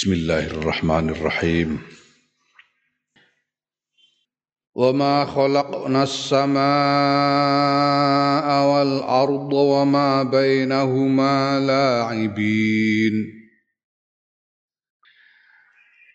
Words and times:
بسم 0.00 0.12
الله 0.12 0.46
الرحمن 0.46 1.10
الرحيم 1.10 1.80
وما 4.74 5.24
خلقنا 5.24 6.02
السماء 6.02 6.56
والارض 8.72 9.52
وما 9.52 10.22
بينهما 10.22 11.60
لاعبين 11.60 13.12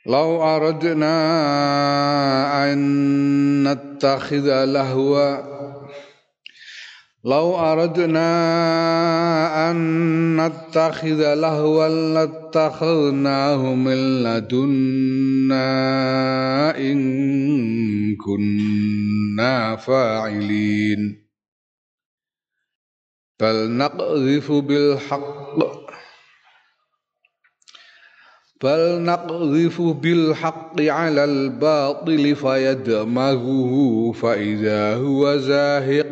لو 0.06 0.44
اردنا 0.44 1.14
ان 2.74 3.68
نتخذ 3.68 4.66
لهوا 4.66 5.55
لو 7.26 7.58
أردنا 7.58 8.22
أن 9.72 9.78
نتخذ 10.42 11.34
لهوا 11.34 11.88
لاتخذناه 11.88 13.76
من 13.76 14.24
لدنا 14.24 15.58
إن 16.78 18.16
كنا 18.16 19.76
فاعلين. 19.76 21.26
بل 23.40 23.72
نقذف 23.72 24.52
بالحق 24.52 25.86
بل 28.64 29.02
نقذف 29.02 29.82
بالحق 29.82 30.82
على 30.82 31.24
الباطل 31.24 32.36
فيدمغه 32.36 34.12
فإذا 34.12 34.96
هو 34.96 35.38
زاهق 35.38 36.12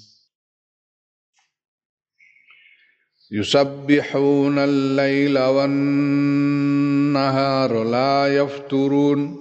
يسبحون 3.31 4.57
الليل 4.59 5.39
والنهار 5.39 5.73
لا 7.83 8.35
يفترون. 8.37 9.37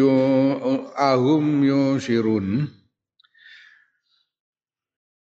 أهم 1.00 1.64
ينشرون؟ 1.64 2.68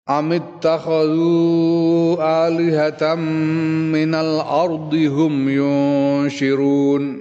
أم 0.10 0.32
اتخذوا 0.32 2.18
آلهة 2.48 3.16
من 3.96 4.16
الأرض 4.16 4.94
هم 4.96 5.50
ينشرون؟ 5.50 7.21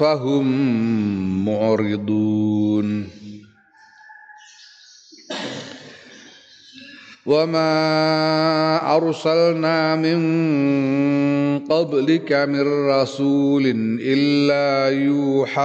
فهم 0.00 0.46
معرضون. 1.44 3.08
وما 7.26 8.96
أرسلنا 8.96 9.96
من 9.96 10.20
قبلك 11.68 12.32
من 12.32 12.88
رسول 12.88 13.62
إلا 14.00 14.98
يوحى 15.04 15.60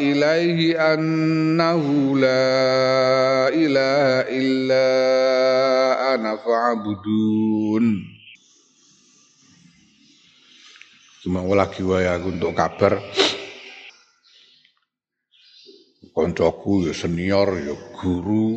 إليه 0.00 0.94
أنه 0.94 1.84
لا 2.18 3.48
إله 3.52 4.08
إلا 4.32 4.88
أنا 6.14 6.36
فاعبدون. 6.36 8.07
Cuma 11.28 11.44
lagi 11.44 11.84
wae 11.84 12.08
untuk 12.24 12.56
kabar. 12.56 12.96
Koncoku 16.16 16.88
ya 16.88 16.96
senior 16.96 17.52
ya 17.52 17.76
guru. 18.00 18.56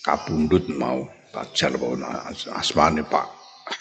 Kabundut 0.00 0.72
mau 0.72 1.04
tajal 1.28 1.76
asmane 2.56 3.04
Pak 3.04 3.28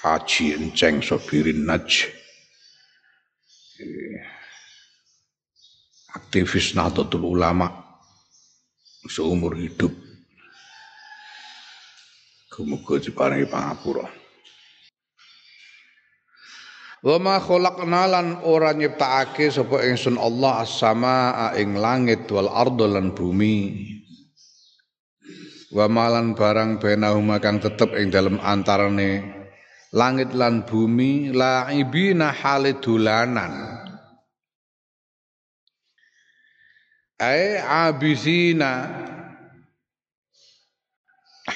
Haji 0.03 0.59
Enceng 0.59 0.99
Sobirin 0.99 1.63
Naj. 1.63 2.11
Aktivis 6.11 6.75
Nahdlatul 6.75 7.23
Ulama 7.23 7.71
seumur 9.07 9.55
hidup. 9.55 9.95
Kemudian 12.51 12.99
diparingi 12.99 13.47
pangapura. 13.47 14.24
Wa 17.03 17.19
ma 17.19 17.41
khalaqna 17.41 18.07
lan 18.07 18.27
ora 18.47 18.71
nyiptakake 18.71 19.51
sapa 19.51 19.83
ingsun 19.83 20.15
Allah 20.15 20.63
as-samaa 20.63 21.57
ing 21.59 21.75
langit 21.75 22.29
wal 22.31 22.47
ardo 22.47 22.87
lan 22.87 23.11
bumi. 23.11 23.91
Wa 25.75 25.91
malan 25.91 26.37
barang 26.37 26.79
benahuma 26.79 27.43
kang 27.43 27.59
tetep 27.59 27.91
ing 27.99 28.07
dalem 28.07 28.39
antarane 28.39 29.35
langit 29.91 30.31
lan 30.31 30.63
bumi 30.63 31.35
laibina 31.35 32.31
hale 32.31 32.79
dolanan. 32.79 33.75
Ai 37.19 37.59
abisina 37.59 38.91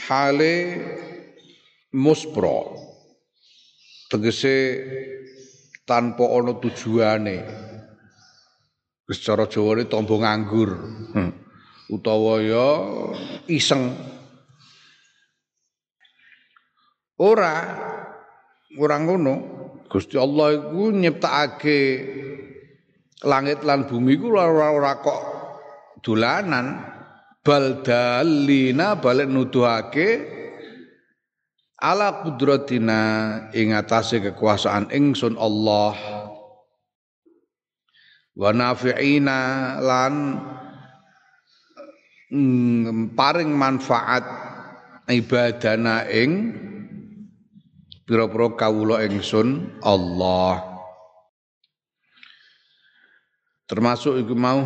hale 0.08 0.56
muspro 1.92 2.80
tegese 4.08 4.58
tanpa 5.90 6.30
ana 6.30 6.54
tujuane. 6.62 7.38
Wis 9.10 9.26
cara 9.26 9.50
Jawane 9.50 9.90
tombo 9.90 10.22
nganggur. 10.22 10.70
Hmm. 11.18 11.34
Utawa 11.90 12.38
ya 12.46 12.68
iseng. 13.50 13.98
Ora 17.18 17.54
ora 18.78 18.96
ngono. 19.02 19.58
Gusti 19.90 20.22
Allah 20.22 20.54
iku 20.54 20.94
nyiptakake 20.94 21.80
langit 23.26 23.66
lan 23.66 23.90
bumi 23.90 24.22
iku 24.22 24.30
ora 24.38 24.70
ora 24.70 25.02
kok 25.02 25.22
dolanan 26.06 26.78
baldalina 27.42 29.02
balik 29.02 29.26
nuduhake 29.26 30.08
ala 31.80 32.22
kudratina 32.22 33.00
ing 33.56 33.72
atase 33.72 34.20
kekuasaan 34.20 34.92
ingsun 34.92 35.40
Allah. 35.40 35.96
Wa 38.36 38.52
nafi'ina 38.56 39.40
lan 39.84 40.14
mm, 42.32 43.16
paring 43.16 43.52
manfaat 43.52 44.24
ibadana 45.08 46.08
ing 46.08 46.32
pira-pira 48.04 48.56
kawula 48.56 49.04
ingsun 49.08 49.80
Allah. 49.84 50.64
Termasuk 53.70 54.18
iku 54.26 54.34
mau 54.34 54.66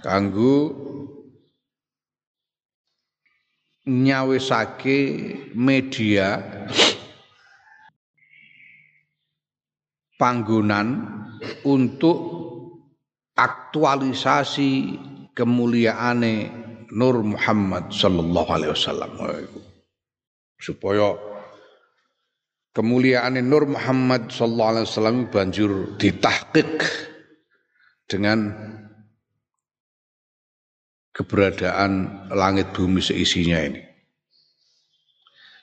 kanggo 0.00 0.89
nyawisake 3.90 4.98
media 5.58 6.38
panggonan 10.14 11.10
untuk 11.66 12.18
aktualisasi 13.34 14.70
kemuliaane 15.34 16.62
Nur 16.90 17.22
Muhammad 17.22 17.94
sallallahu 17.94 18.50
alaihi 18.50 18.74
wasallam. 18.74 19.10
Supaya 20.58 21.14
kemuliaan 22.74 23.38
Nur 23.46 23.64
Muhammad 23.70 24.26
sallallahu 24.34 24.70
alaihi 24.74 24.86
wasallam 24.90 25.18
banjur 25.30 25.94
ditahqiq 25.96 26.82
dengan 28.10 28.38
keberadaan 31.20 32.24
langit 32.32 32.72
bumi 32.72 33.04
seisinya 33.04 33.60
ini. 33.60 33.80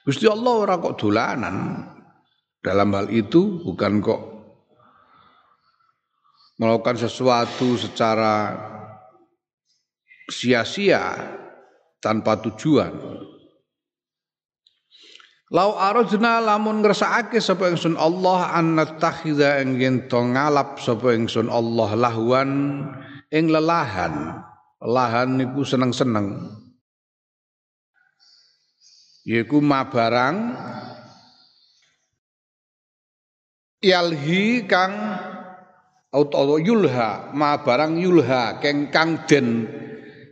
Gusti 0.05 0.29
Allah 0.29 0.53
ora 0.53 0.77
kok 0.77 1.01
dolanan 1.01 1.83
dalam 2.61 2.93
hal 2.93 3.09
itu 3.09 3.65
bukan 3.65 3.99
kok 3.99 4.21
melakukan 6.61 6.95
sesuatu 7.01 7.75
secara 7.75 8.53
sia-sia 10.29 11.17
tanpa 11.99 12.37
tujuan. 12.39 12.93
Lau 15.47 15.79
arajna 15.79 16.43
lamun 16.43 16.83
ngersakake 16.83 17.39
sapa 17.39 17.71
ingsun 17.71 17.95
Allah 17.95 18.51
an 18.51 18.75
nattakhidha 18.75 19.63
ing 19.63 19.79
to 20.11 20.19
ngalap 20.19 20.75
sapa 20.79 21.15
ingsun 21.15 21.47
Allah 21.47 21.95
lahwan 21.95 22.83
ing 23.31 23.47
lelahan. 23.47 24.43
Lahan 24.83 25.41
niku 25.41 25.65
seneng-seneng. 25.65 26.37
Yaiku 29.27 29.59
ma 29.59 29.89
barang 29.89 30.35
yalhi 33.83 34.63
kang 34.69 34.93
utawa 36.15 36.55
yulha 36.63 37.35
ma 37.35 37.59
barang 37.59 37.99
yulha 37.99 38.63
keng 38.63 38.87
kang 38.87 39.27
den 39.27 39.67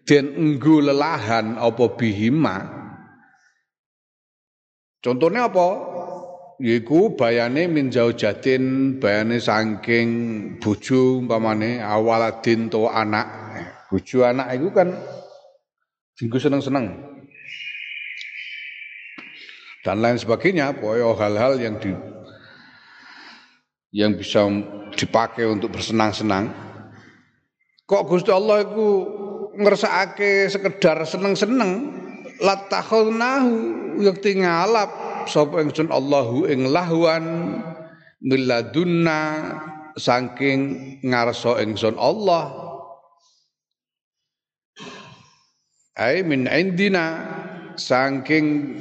den 0.07 0.25
enggo 0.39 0.79
lelahan 0.79 1.59
apa 1.59 1.85
bihima 1.99 2.85
Contohnya 5.05 5.53
apa? 5.53 5.69
Yiku 6.57 7.13
bayane 7.13 7.69
min 7.69 7.93
jauh 7.93 8.17
jatin, 8.17 8.97
bayane 8.97 9.37
saking 9.37 10.09
bojo 10.57 11.21
umpamane 11.21 11.77
awaladin 11.77 12.73
to 12.73 12.89
anak. 12.89 13.29
Bojo 13.89 14.25
anak 14.25 14.57
itu 14.57 14.73
kan 14.73 14.89
singgu 16.17 16.37
seneng-seneng. 16.41 17.15
Dan 19.85 20.01
lain 20.01 20.17
sebagainya, 20.17 20.73
pokoknya 20.73 21.13
hal-hal 21.13 21.53
yang 21.61 21.77
di 21.77 21.93
yang 23.93 24.17
bisa 24.17 24.49
dipakai 24.97 25.45
untuk 25.45 25.77
bersenang-senang. 25.77 26.49
Kok 27.85 28.03
Gusti 28.09 28.33
Allah 28.33 28.65
itu 28.65 28.87
ngersakake 29.55 30.49
sekedar 30.49 31.05
seneng-seneng, 31.05 31.93
latakhulnahu 32.41 33.53
yakti 34.01 34.41
ngalap 34.41 34.89
sapa 35.29 35.61
ingsun 35.61 35.93
Allahu 35.93 36.49
ing 36.49 36.73
lahwan 36.73 37.61
miladunna 38.25 39.21
saking 39.95 40.97
ngarsa 41.05 41.61
ingsun 41.61 41.95
Allah 41.95 42.64
ai 45.95 46.27
min 46.27 46.47
indina 46.51 47.05
saking 47.79 48.75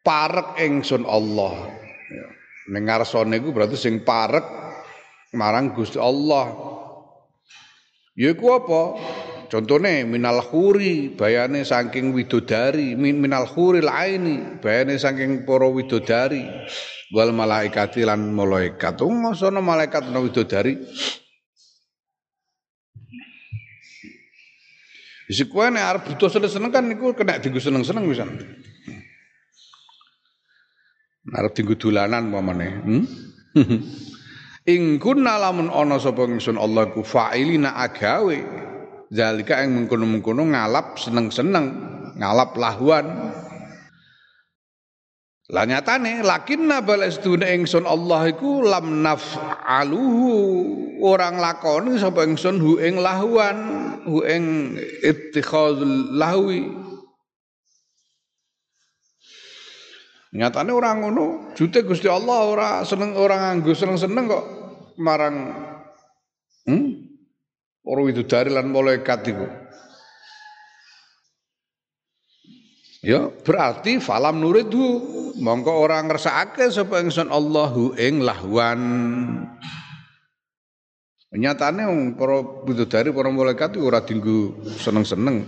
parek 0.00 0.58
ingsun 0.60 1.04
Allah. 1.04 1.68
Ning 2.72 2.88
ngarsane 2.88 3.36
iku 3.36 3.52
berarti 3.52 3.76
sing 3.76 4.00
parek 4.00 4.44
marang 5.36 5.76
Gusti 5.76 6.00
Allah. 6.00 6.52
Yaiku 8.12 8.46
apa? 8.52 8.82
Contohnya 9.48 10.04
minal 10.08 10.40
khuri 10.40 11.12
bayane 11.12 11.64
saking 11.64 12.16
widodari, 12.16 12.96
min 12.96 13.20
minal 13.20 13.44
khuril 13.44 13.88
aini 13.88 14.60
bayane 14.64 14.96
saking 14.96 15.44
para 15.44 15.68
widodari. 15.68 16.48
Wal 17.12 17.36
malaikati 17.36 18.08
lan 18.08 18.32
malaikat. 18.32 18.96
Sono 19.36 19.60
malaikat 19.60 20.08
ana 20.08 20.24
widodari. 20.24 20.80
Isi 25.32 25.48
kowe 25.48 25.64
nek 25.72 25.80
arep 25.80 26.02
butuh 26.12 26.28
seneng 26.28 26.68
kan 26.68 26.84
niku 26.84 27.16
kena 27.16 27.40
dienggo 27.40 27.56
seneng-seneng 27.56 28.04
pisan. 28.04 28.28
Arep 31.32 31.52
dienggo 31.56 31.72
dolanan 31.80 32.28
pamane. 32.28 32.68
Hmm? 32.84 33.04
Ing 34.76 35.00
kunna 35.00 35.40
lamun 35.40 35.72
ana 35.72 35.96
sapa 35.96 36.28
ingsun 36.28 36.60
Allah 36.60 36.92
ku 36.92 37.00
fa'ilina 37.00 37.80
agawe 37.80 38.70
Zalika 39.12 39.60
yang 39.60 39.76
mengkono-mengkono 39.76 40.56
ngalap 40.56 40.96
seneng-seneng, 40.96 41.66
ngalap 42.16 42.56
lahuan. 42.56 43.04
Lah 45.52 45.68
nyatane 45.68 46.24
lakinna 46.24 46.80
balastuna 46.80 47.44
ingsun 47.52 47.84
Allah 47.84 48.32
iku 48.32 48.64
lam 48.64 49.04
naf'aluhu 49.04 50.32
orang 51.04 51.36
lakoni 51.36 52.00
sapa 52.00 52.24
ingsun 52.24 52.56
hu 52.56 52.80
ing 52.80 52.96
lahuan, 52.96 53.58
hu 54.08 54.24
ing 54.24 54.74
ittikhadzul 55.04 56.16
lahwi. 56.16 56.72
Nyatane 60.32 60.72
orang 60.72 61.04
ngono, 61.04 61.52
jute 61.52 61.84
Gusti 61.84 62.08
Allah 62.08 62.48
ora 62.48 62.70
seneng 62.88 63.12
orang 63.12 63.60
nganggo 63.60 63.76
seneng-seneng 63.76 64.24
kok 64.32 64.44
marang 64.96 65.36
hmm? 66.64 67.12
Para 67.84 68.08
dari 68.08 68.48
lan 68.48 68.72
malaikat 68.72 69.20
iku. 69.28 69.44
Ya, 73.02 73.26
berarti 73.26 73.98
falam 73.98 74.38
nuridhu 74.38 75.02
mongko 75.42 75.74
ora 75.74 75.98
ngersakake 76.06 76.70
sapa 76.70 77.02
ingsun 77.02 77.34
Allahu 77.34 77.98
ing 77.98 78.22
lahwan. 78.22 78.78
Nyatane 81.34 81.82
para 82.14 82.46
dari 82.86 83.10
para 83.10 83.28
malaikat 83.34 83.74
ora 83.82 84.06
dinggo 84.06 84.54
seneng-seneng. 84.78 85.42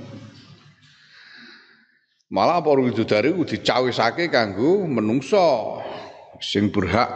Malah 2.35 2.59
para 2.59 2.83
bidodari 2.83 3.31
dicawisake 3.31 4.35
kanggo 4.35 4.91
menungso 4.91 5.79
sing 6.43 6.75
berhak 6.75 7.07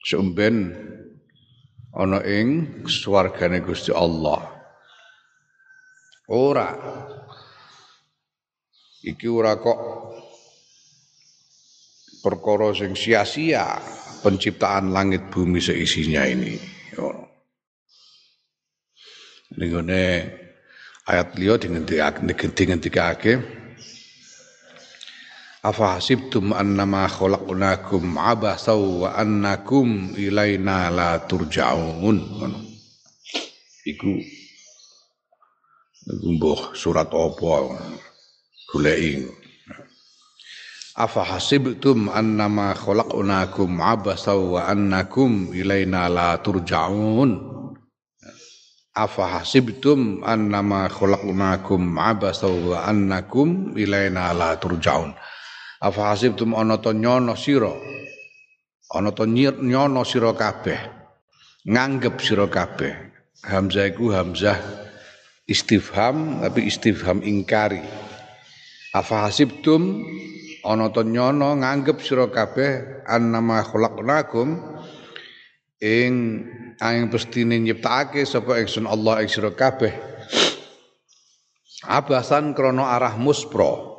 seumben 0.00 0.72
ana 1.92 2.24
ing 2.24 2.80
swargane 2.88 3.60
Gusti 3.60 3.92
Allah. 3.92 4.48
Ora. 6.24 6.72
Iki 9.04 9.28
ora 9.28 9.60
kok 9.60 9.78
perkara 12.24 12.72
sing 12.72 12.96
sia-sia 12.96 13.76
penciptaan 14.24 14.96
langit 14.96 15.28
bumi 15.28 15.60
seisinya 15.60 16.24
ini. 16.24 16.56
Ning 19.60 19.70
ayat 21.04 21.36
liya 21.36 21.60
dingendikake 21.60 23.60
Afa 25.64 25.96
hasibtum 25.96 26.52
annama 26.52 27.08
khalaqnakum 27.08 28.20
abasaw 28.20 29.00
wa 29.00 29.16
annakum 29.16 30.12
ilaina 30.12 30.92
la 30.92 31.16
turja'un. 31.24 32.20
Iku 33.88 34.12
iku 36.04 36.52
surat 36.76 37.08
apa 37.08 37.80
goleki. 38.74 39.30
Afa 40.98 41.22
hasibtum 41.22 42.10
annama 42.10 42.74
khalaqnakum 42.74 43.78
abasaw 43.78 44.58
wa 44.58 44.66
annakum 44.66 45.54
ilaina 45.54 46.10
la 46.10 46.38
turja'un. 46.38 47.30
Afa 48.94 49.38
hasibtum 49.38 50.22
annama 50.22 50.86
khalaqnakum 50.90 51.98
abasaw 51.98 52.54
wa 52.70 52.86
annakum 52.86 53.74
ilaina 53.78 54.34
la 54.34 54.54
turja'un. 54.58 55.14
Afa 55.82 56.14
hasibtum 56.14 56.54
ana 56.54 56.78
to 56.78 56.94
nyono 56.94 57.34
sira. 57.34 57.74
Ana 58.94 59.10
to 59.10 59.26
nyono 59.26 60.06
sira 60.06 60.30
kabeh. 60.34 60.78
Nganggep 61.66 62.22
sira 62.22 62.46
kabeh. 62.46 62.94
Hamzah 63.42 63.90
iku 63.90 64.14
hamzah 64.14 64.56
istifham 65.50 66.38
tapi 66.38 66.70
istifham 66.70 67.18
ingkari. 67.18 67.82
Afa 68.94 69.26
hasibtum 69.26 70.06
ana 70.62 70.86
to 70.94 71.02
nyono 71.02 71.58
nganggep 71.58 71.98
sira 71.98 72.30
kabeh 72.30 73.02
annama 73.10 73.58
khalaqnakum 73.66 74.54
ing 75.82 76.14
ing 76.78 77.04
pestine 77.10 77.58
nyiptakake 77.58 78.22
sapa 78.22 78.62
ingsun 78.62 78.86
Allah 78.86 79.26
ing 79.26 79.28
sira 79.28 79.50
kabeh. 79.50 79.90
Abasan 81.90 82.54
krana 82.54 82.94
arah 82.94 83.18
muspro. 83.18 83.98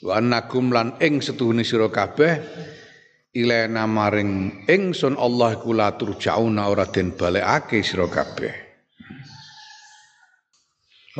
Wa 0.00 0.16
lan 0.16 0.88
ing 0.96 1.20
setuhune 1.20 1.68
sira 1.68 1.92
kabeh 1.92 2.40
ilena 3.36 3.84
maring 3.84 4.64
ingsun 4.64 5.20
Allah 5.20 5.52
iku 5.60 5.76
la 5.76 5.92
turjauna 5.92 6.72
ora 6.72 6.88
den 6.88 7.12
balekake 7.12 7.84
sira 7.84 8.08
kabeh. 8.08 8.64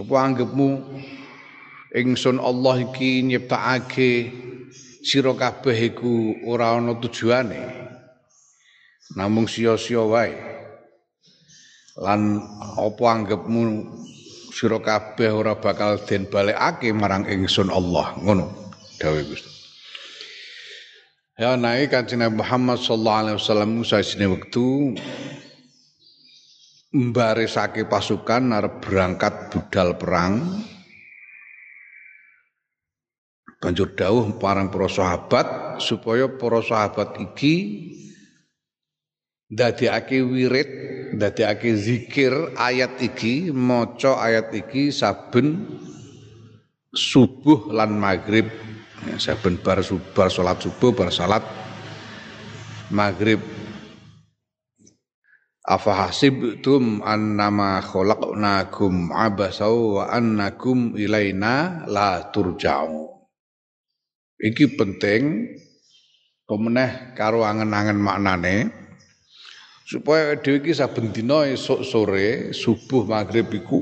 Apa 0.00 0.14
anggapmu 0.24 0.68
ingsun 1.94 2.42
Allah 2.42 2.82
iki 2.82 3.22
nyiptakake 3.22 4.32
sira 5.06 5.36
kabeh 5.36 5.94
iku 5.94 6.42
ora 6.48 6.74
ana 6.74 6.98
tujuane. 6.98 7.86
Namung 9.14 9.46
sia-sia 9.46 10.02
wae. 10.02 10.34
Lan 12.02 12.42
apa 12.76 13.04
anggapmu 13.06 13.62
sira 14.50 14.82
kabeh 14.82 15.30
ora 15.30 15.54
bakal 15.54 16.02
den 16.02 16.26
balekake 16.26 16.90
marang 16.90 17.28
ingsun 17.30 17.70
Allah? 17.70 18.18
Ngono 18.18 18.72
dawuh 18.98 19.22
Gusti. 19.22 19.50
Ya 21.36 21.52
naik 21.52 21.92
kanjeng 21.92 22.24
Muhammad 22.32 22.80
sallallahu 22.80 23.20
alaihi 23.20 23.36
wasallam 23.36 23.84
sajine 23.84 24.24
wektu 24.32 24.96
mbarisake 26.96 27.84
pasukan 27.84 28.56
arep 28.56 28.80
berangkat 28.80 29.52
budal 29.52 30.00
perang 30.00 30.64
banjur 33.66 33.98
dawuh 33.98 34.38
parang 34.38 34.70
para 34.70 34.86
sahabat 34.86 35.82
supaya 35.82 36.30
para 36.30 36.62
sahabat 36.62 37.18
iki 37.18 37.90
dadekake 39.50 40.22
wirid 40.22 40.70
dadekake 41.18 41.74
zikir 41.74 42.30
ayat 42.54 42.94
iki 43.02 43.50
maca 43.50 44.22
ayat 44.22 44.54
iki 44.54 44.94
saben 44.94 45.66
subuh 46.94 47.74
lan 47.74 47.98
maghrib. 47.98 48.46
Ya, 49.02 49.18
saben 49.18 49.58
bar 49.58 49.82
subuh 49.82 50.30
salat 50.30 50.62
subuh 50.62 50.94
bar 50.94 51.10
salat 51.10 51.42
maghrib. 52.94 53.42
Afa 55.66 56.06
hasibtum 56.06 57.02
annama 57.02 57.82
khalaqnakum 57.82 59.10
abasau 59.10 59.98
wa 59.98 60.06
annakum 60.14 60.94
ilaina 60.94 61.82
la 61.90 62.30
turja'un 62.30 63.15
Iki 64.36 64.76
penting 64.76 65.48
pemeneh 66.44 67.16
karo 67.16 67.40
angen-angen 67.40 67.96
maknane 67.96 68.68
supaya 69.88 70.36
dhewe 70.36 70.60
iki 70.60 70.76
saben 70.76 71.08
dina 71.08 71.48
esuk 71.48 71.80
sore 71.86 72.52
subuh 72.52 73.08
maghrib 73.08 73.48
iku 73.48 73.80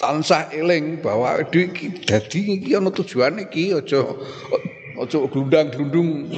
tansah 0.00 0.50
eling 0.50 0.98
bahwa 0.98 1.40
dhewe 1.46 1.70
iki 1.70 1.86
dadi 2.02 2.58
iki 2.58 2.74
ana 2.74 2.90
tujuane 2.90 3.46
iki 3.46 3.70
aja 3.70 4.02
aja 4.98 5.18
glundang-glundung 5.30 6.32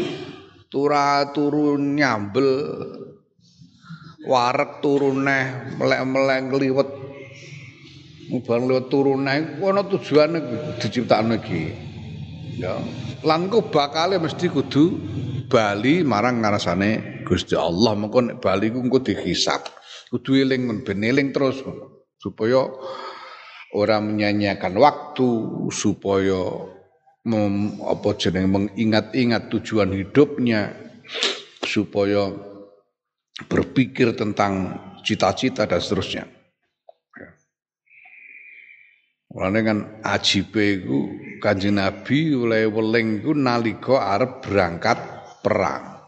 tura 0.69 1.33
turun 1.33 1.97
nyambel 1.97 2.50
warek 4.29 4.85
turun 4.85 5.25
neh 5.25 5.75
melek-melek 5.81 6.38
ngliwet 6.50 6.91
mubang 8.29 8.69
liwat 8.69 8.87
turun 8.93 9.25
neh 9.25 9.57
ana 9.65 9.83
tujuane 9.87 10.38
diciptakno 10.77 11.41
iki 11.41 11.88
ya. 12.59 12.75
Lan 13.23 13.47
ku 13.49 13.71
bakale 13.71 14.19
mesti 14.19 14.50
kudu 14.50 14.85
bali 15.47 16.03
marang 16.03 16.43
ngarasane 16.43 17.23
Gusti 17.23 17.55
Allah. 17.55 17.95
Mengko 17.95 18.19
nek 18.21 18.37
bali 18.43 18.75
ku 18.75 18.83
engko 18.83 19.00
dihisab 19.00 19.62
kudu 20.11 20.43
eling 20.43 20.83
eling 20.85 21.31
terus. 21.31 21.62
Supaya 22.19 22.67
ora 23.79 24.03
menyanyiakan 24.03 24.75
waktu 24.75 25.31
supaya 25.71 26.41
mem, 27.29 27.79
apa 27.85 28.11
jeneng 28.19 28.50
mengingat-ingat 28.50 29.53
tujuan 29.55 29.95
hidupnya 29.95 30.75
supaya 31.62 32.33
berpikir 33.47 34.19
tentang 34.19 34.75
cita-cita 35.07 35.69
dan 35.69 35.79
seterusnya. 35.79 36.38
Mulane 39.28 39.61
kan 39.61 39.78
ajibe 40.08 40.80
iku 40.80 40.99
Kanjeng 41.38 41.76
Nabi 41.76 42.32
oleh 42.32 42.64
weling 42.64 43.20
iku 43.20 43.37
nalika 43.37 44.16
arep 44.16 44.40
berangkat 44.40 44.99
perang. 45.44 46.00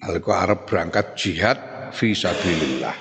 Nalika 0.00 0.32
arep 0.48 0.64
berangkat 0.64 1.12
jihad 1.14 1.58
fi 1.92 2.16
sabilillah. 2.16 2.96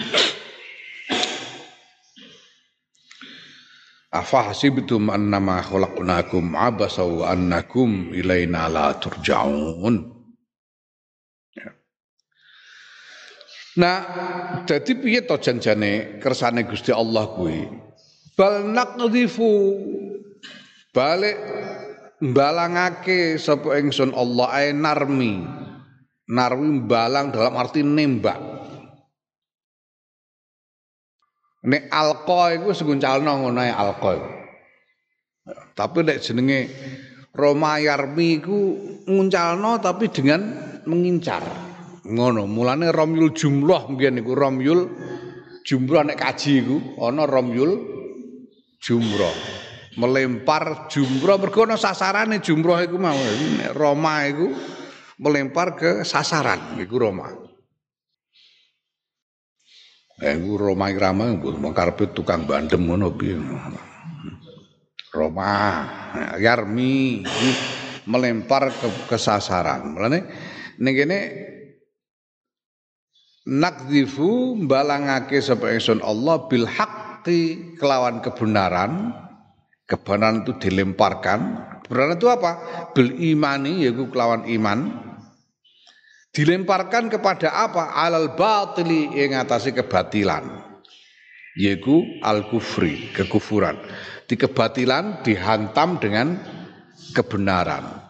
Afa 4.13 4.53
hasibtum 4.53 5.09
annama 5.09 5.57
khalaqnakum 5.65 6.53
abasa 6.53 7.01
wa 7.01 7.33
annakum 7.33 8.13
ilaina 8.13 8.69
la 8.69 8.93
turja'un. 8.99 9.95
Ya. 11.57 11.73
Nah, 13.81 13.97
jadi 14.69 14.91
piye 15.01 15.25
to 15.25 15.41
janjane 15.41 16.21
kersane 16.21 16.61
Gusti 16.69 16.93
Allah 16.93 17.25
kuwi? 17.33 17.65
Bal 18.37 18.67
naqdhifu. 18.69 19.51
Balik 20.93 21.37
mbalangake 22.21 23.41
sapa 23.41 23.81
ingsun 23.81 24.13
Allah 24.13 24.47
ae 24.53 24.69
narmi. 24.73 25.41
Narwi 26.23 26.67
balang 26.85 27.33
dalam 27.33 27.53
arti 27.59 27.83
nembak. 27.83 28.39
Nek 31.63 31.83
alqa 31.91 32.55
iku 32.55 32.75
seguncalno 32.75 33.31
ngono 33.43 33.59
ae 33.63 33.71
alqa 33.71 34.43
tapi 35.73 36.05
nek 36.05 36.21
jenenge 36.21 36.59
Roma 37.33 37.81
Yarmi 37.81 38.27
iku 38.39 38.59
nguncalno 39.09 39.81
tapi 39.81 40.07
dengan 40.13 40.41
mengincar. 40.85 41.41
Ngono 42.03 42.45
mulane 42.45 42.93
Romyul 42.93 43.33
jumlah 43.33 43.89
mbiyen 43.89 44.21
iku 44.21 44.31
Romyul 44.37 44.81
jumlah 45.65 46.13
nek 46.13 46.19
kaji 46.19 46.51
iku 46.61 46.77
ana 47.01 47.25
Romyul 47.25 47.71
jumroh. 48.83 49.31
Melempar 49.95 50.91
jumroh. 50.91 51.39
Mergo 51.39 51.63
ana 51.63 51.79
sasarane 51.79 52.43
jumroh 52.43 52.75
iku 52.83 52.99
mau. 52.99 53.15
Roma 53.71 54.27
iku 54.27 54.51
melempar 55.23 55.79
ke 55.79 55.91
sasaran 56.03 56.75
iku 56.75 56.95
Roma. 56.99 57.31
Eh 60.19 60.35
iku 60.35 60.59
Roma 60.59 60.91
irama 60.91 61.31
mung 61.31 61.71
karepe 61.71 62.11
tukang 62.11 62.43
bandem 62.43 62.83
ngono 62.83 63.15
Roma 65.13 65.51
Yarmi 66.41 67.21
melempar 68.09 68.73
ke, 68.73 68.87
ke 69.07 69.17
sasaran. 69.21 69.93
Mulane 69.93 70.19
ning 70.81 70.93
kene 70.97 71.19
nakdzifu 73.45 74.57
balangake 74.65 75.37
sapa 75.37 75.69
ingsun 75.69 76.01
Allah 76.01 76.49
bil 76.49 76.65
haq 76.65 77.12
haqqi 77.23 77.79
kelawan 77.79 78.19
kebenaran 78.19 79.15
kebenaran 79.87 80.43
itu 80.43 80.59
dilemparkan. 80.59 81.39
Kebenaran 81.87 82.19
itu 82.19 82.27
apa? 82.27 82.51
Bil 82.91 83.15
imani 83.15 83.87
yaitu 83.87 84.11
kelawan 84.11 84.43
iman. 84.51 84.91
Dilemparkan 86.35 87.07
kepada 87.07 87.55
apa? 87.63 87.95
Alal 87.95 88.35
batili 88.35 89.07
yang 89.15 89.39
atasi 89.39 89.71
kebatilan 89.71 90.43
yaitu 91.55 92.03
al 92.19 92.51
kufri 92.51 93.07
kekufuran. 93.15 93.79
Di 94.27 94.35
kebatilan 94.35 95.23
dihantam 95.23 96.01
dengan 96.03 96.35
kebenaran. 97.15 98.03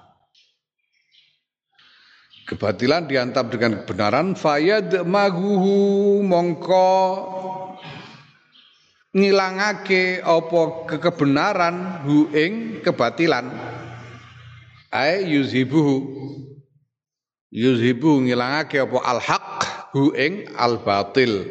Kebatilan 2.49 3.05
dihantam 3.05 3.51
dengan 3.51 3.83
kebenaran. 3.83 4.33
Fayad 4.33 5.03
maguhu 5.03 6.21
mongko 6.23 6.93
ngilangake 9.13 10.19
apa 10.25 10.61
kekebenaran 10.89 12.01
hu 12.05 12.33
ing 12.33 12.81
kebatilan. 12.81 13.49
Ay 14.93 15.25
yuzhibuhu 15.37 15.95
yuzhibu 17.53 18.25
ngilangake 18.25 18.81
apa 18.81 18.97
al 19.05 19.21
haq 19.21 19.49
hu 19.93 20.09
ing 20.17 20.49
al 20.57 20.81
batil 20.81 21.45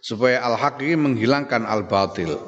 supaya 0.00 0.40
al 0.40 0.56
haq 0.56 0.80
ini 0.80 0.96
menghilangkan 0.96 1.68
al 1.68 1.84
batil 1.84 2.40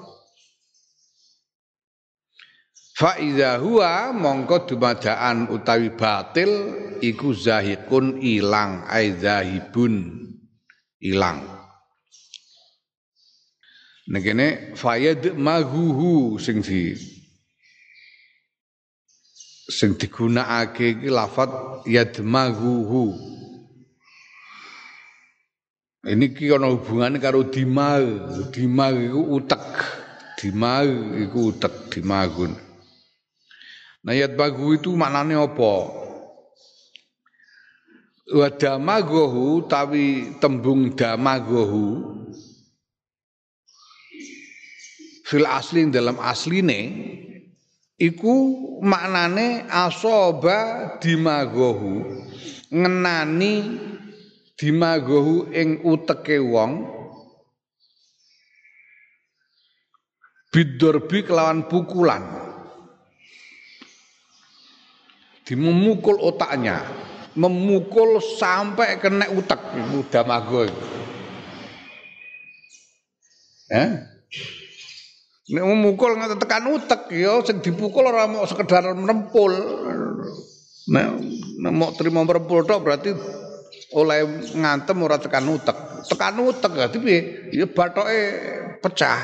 fa 2.97 3.21
iza 3.21 3.61
huwa 3.61 4.17
mongko 4.17 4.65
dumadaan 4.65 5.53
utawi 5.53 5.93
batil 5.93 6.51
iku 7.05 7.37
zahikun 7.37 8.25
ilang 8.25 8.89
ay 8.89 9.13
zahibun 9.21 10.25
ilang 11.05 11.58
Nek 14.09 14.23
kene 14.25 14.47
fayad 14.73 15.37
mahuhu 15.37 16.41
sing 16.41 16.65
di 16.65 16.97
sing 19.69 20.01
digunakake 20.01 20.97
iki 20.97 21.09
lafat 21.13 21.85
yadmaghuhu 21.85 23.13
ini 26.09 26.33
ki 26.33 26.49
ana 26.57 26.73
hubungane 26.73 27.21
karo 27.21 27.45
dimag 27.45 28.07
dimag 28.55 28.97
iku 28.97 29.23
utek. 29.37 29.65
Dimag 30.39 30.89
iku 31.19 31.51
utek 31.51 31.91
dimagun. 31.91 32.55
Nah 34.07 34.15
yadmaghu 34.15 34.79
itu 34.79 34.95
maknane 34.95 35.35
apa? 35.37 35.75
Wa 38.29 38.49
damagohu 38.55 39.67
tawi 39.67 40.39
tembung 40.39 40.95
damagohu 40.95 42.17
fil 45.29 45.45
asli 45.45 45.85
dalam 45.93 46.17
asline 46.17 46.81
iku 48.01 48.35
maknane 48.81 49.69
asoba 49.69 50.97
dimagohu 51.05 52.25
ngenani 52.73 53.55
dimagohu 54.57 55.53
ing 55.53 55.85
uteke 55.85 56.41
wong 56.41 56.97
bidorbi 60.49 61.29
kelawan 61.29 61.69
pukulan. 61.69 62.25
Dimemukul 65.45 66.21
otaknya 66.21 66.85
memukul 67.33 68.21
sampai 68.21 69.01
kena 69.01 69.33
utek 69.33 69.61
itu 69.81 70.05
damago 70.13 70.69
eh 73.73 73.89
Nek 75.49 75.65
memukul 75.65 76.13
nggak 76.13 76.45
tekan 76.45 76.69
utek 76.69 77.09
ya 77.09 77.41
sing 77.41 77.65
dipukul 77.65 78.05
ora 78.05 78.29
mau 78.29 78.45
sekedar 78.45 78.85
menempul. 78.93 79.49
Nek 80.93 81.73
mau 81.73 81.89
terima 81.97 82.21
merempul 82.21 82.69
tok 82.69 82.85
berarti 82.85 83.17
oleh 83.97 84.45
ngantem 84.53 84.97
ora 85.01 85.17
tekan 85.17 85.49
utek. 85.49 86.05
Tekan 86.05 86.37
utek 86.45 86.73
berarti 86.77 86.97
piye? 87.01 87.21
Ya 87.57 87.65
bathoke 87.65 88.21
pecah. 88.85 89.21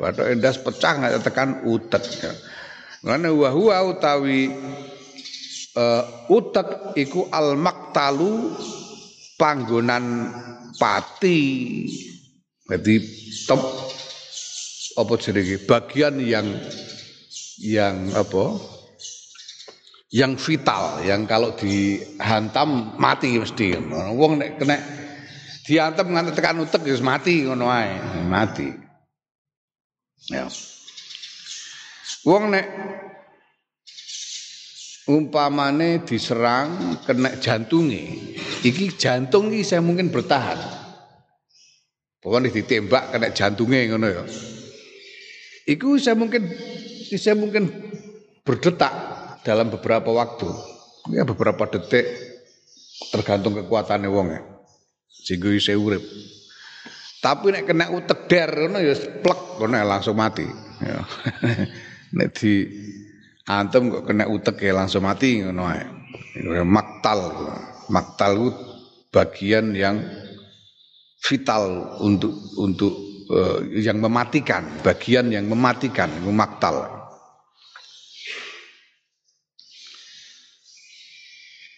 Bathoke 0.00 0.32
ndas 0.32 0.56
pecah 0.64 0.92
nggak 0.96 1.20
tekan 1.20 1.60
utek. 1.68 2.02
Ngene 3.04 3.28
wa 3.28 3.52
huwa 3.52 3.84
utawi 3.84 4.48
uh, 5.76 6.04
utek 6.32 6.96
iku 6.96 7.28
al 7.28 7.52
maktalu 7.60 8.56
panggonan 9.36 10.32
pati. 10.80 11.84
Jadi 12.64 12.94
top 13.44 13.60
apa 14.98 15.14
jenenge? 15.14 15.62
Bagian 15.62 16.18
yang 16.18 16.46
yang 17.62 18.10
apa? 18.18 18.58
Yang 20.08 20.32
vital 20.40 21.04
yang 21.04 21.28
kalau 21.28 21.54
dihantam 21.54 22.96
mati 22.98 23.38
mesti. 23.38 23.76
Wong 24.16 24.40
nek 24.40 24.56
kena 24.56 24.76
dihantam 25.68 26.10
nganti 26.10 26.32
tekan 26.32 26.64
utek 26.64 26.88
wis 26.88 27.04
mati 27.04 27.44
ngono 27.44 27.68
ae. 27.68 28.00
Mati. 28.24 28.68
Ya. 30.32 30.48
Wong 32.24 32.56
nek 32.56 32.66
umpamane 35.12 36.02
diserang 36.08 36.98
kena 37.04 37.36
jantunge. 37.36 38.34
Iki 38.64 38.96
jantung 38.96 39.52
iki 39.52 39.62
saya 39.62 39.84
mungkin 39.84 40.08
bertahan. 40.08 40.56
Pokoknya 42.18 42.48
ditembak 42.50 43.12
kena 43.12 43.28
jantungnya 43.30 43.92
ngono 43.92 44.08
ya 44.08 44.24
Iku 45.68 46.00
saya 46.00 46.16
mungkin 46.16 46.48
saya 47.12 47.36
mungkin 47.36 47.68
berdetak 48.40 48.92
dalam 49.44 49.68
beberapa 49.68 50.08
waktu. 50.16 50.48
Ya 51.12 51.28
beberapa 51.28 51.68
detik 51.68 52.08
tergantung 53.12 53.52
kekuatannya 53.52 54.08
wong 54.08 54.28
ya. 54.32 54.40
Sehingga 55.12 55.52
saya 55.60 55.76
urip. 55.76 56.00
Tapi 57.20 57.52
nek 57.52 57.68
kena 57.68 57.92
utek 57.92 58.30
der 58.32 58.48
ngono 58.48 58.80
ya 58.80 58.94
plek 58.96 59.60
ngono 59.60 59.74
ya, 59.76 59.84
langsung 59.84 60.16
mati. 60.16 60.48
Ya. 60.80 61.04
nek 62.16 62.28
di 62.40 62.64
antem 63.44 63.92
kok 63.92 64.08
kena 64.08 64.24
utek 64.24 64.56
ya 64.64 64.72
langsung 64.72 65.04
mati 65.04 65.44
ngono 65.44 65.68
ae. 65.68 65.84
Maktal. 66.64 67.20
Maktal 67.92 68.32
itu 68.36 68.52
bagian 69.12 69.72
yang 69.72 70.00
vital 71.24 71.96
untuk 72.04 72.36
untuk 72.60 73.07
uh, 73.30 73.60
yang 73.72 74.00
mematikan, 74.00 74.64
bagian 74.80 75.28
yang 75.32 75.46
mematikan, 75.48 76.08
memaktal. 76.24 76.98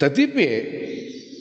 Jadi 0.01 0.25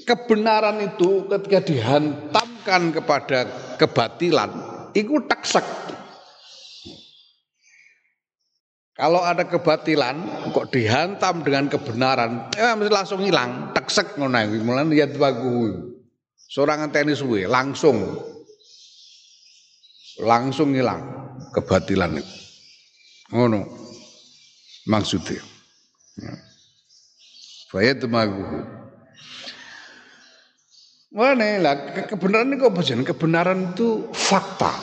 kebenaran 0.03 0.83
itu 0.83 1.23
ketika 1.31 1.59
dihantamkan 1.63 2.91
kepada 2.91 3.39
kebatilan, 3.79 4.51
itu 4.91 5.15
taksek. 5.23 5.63
Kalau 8.99 9.23
ada 9.23 9.47
kebatilan 9.47 10.51
kok 10.51 10.75
dihantam 10.75 11.39
dengan 11.39 11.71
kebenaran, 11.71 12.51
eh 12.59 12.75
mesti 12.75 12.91
langsung 12.91 13.23
hilang, 13.23 13.71
taksek 13.71 14.19
ngono 14.19 14.43
mulane 14.59 14.91
ya 14.91 15.07
bagus. 15.07 15.87
Seorang 16.51 16.91
tenis 16.91 17.23
suwe 17.23 17.47
langsung 17.47 18.19
langsung 20.19 20.75
hilang 20.75 21.01
kebatilan 21.55 22.19
itu. 22.19 22.35
Ngono 23.31 23.65
maksudnya. 24.89 25.41
Ya. 26.19 26.33
Faya 27.69 27.93
temagu. 27.95 28.43
Mana 31.09 31.57
lah 31.57 31.75
kebenaran 32.05 32.53
itu 32.53 32.65
apa 32.69 32.81
sih? 32.85 32.97
Kebenaran 33.01 33.73
itu 33.73 34.09
fakta. 34.13 34.73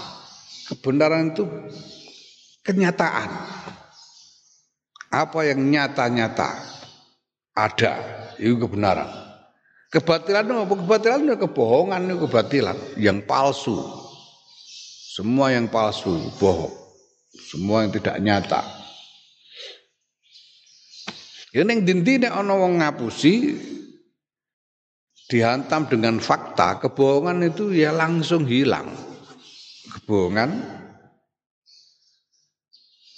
Kebenaran 0.70 1.34
itu 1.34 1.46
kenyataan. 2.66 3.30
Apa 5.06 5.46
yang 5.46 5.62
nyata-nyata 5.70 6.50
ada 7.54 7.92
itu 8.42 8.58
kebenaran. 8.58 9.06
Kebatilan 9.86 10.44
itu 10.50 10.54
apa? 10.66 10.74
Kebatilan 10.74 11.20
itu 11.24 11.34
kebohongan 11.46 12.00
itu 12.10 12.16
kebatilan 12.26 12.78
yang 12.98 13.22
palsu. 13.22 14.05
Semua 15.16 15.48
yang 15.48 15.72
palsu, 15.72 16.12
bohong. 16.36 16.76
Semua 17.32 17.88
yang 17.88 17.92
tidak 17.96 18.20
nyata. 18.20 18.60
Ini 21.56 21.64
yang 21.64 21.88
dinti 21.88 22.20
nek 22.20 22.36
ana 22.36 22.52
wong 22.52 22.84
ngapusi 22.84 23.56
dihantam 25.32 25.88
dengan 25.88 26.20
fakta, 26.20 26.84
kebohongan 26.84 27.48
itu 27.48 27.72
ya 27.72 27.96
langsung 27.96 28.44
hilang. 28.44 28.92
Kebohongan 29.96 30.52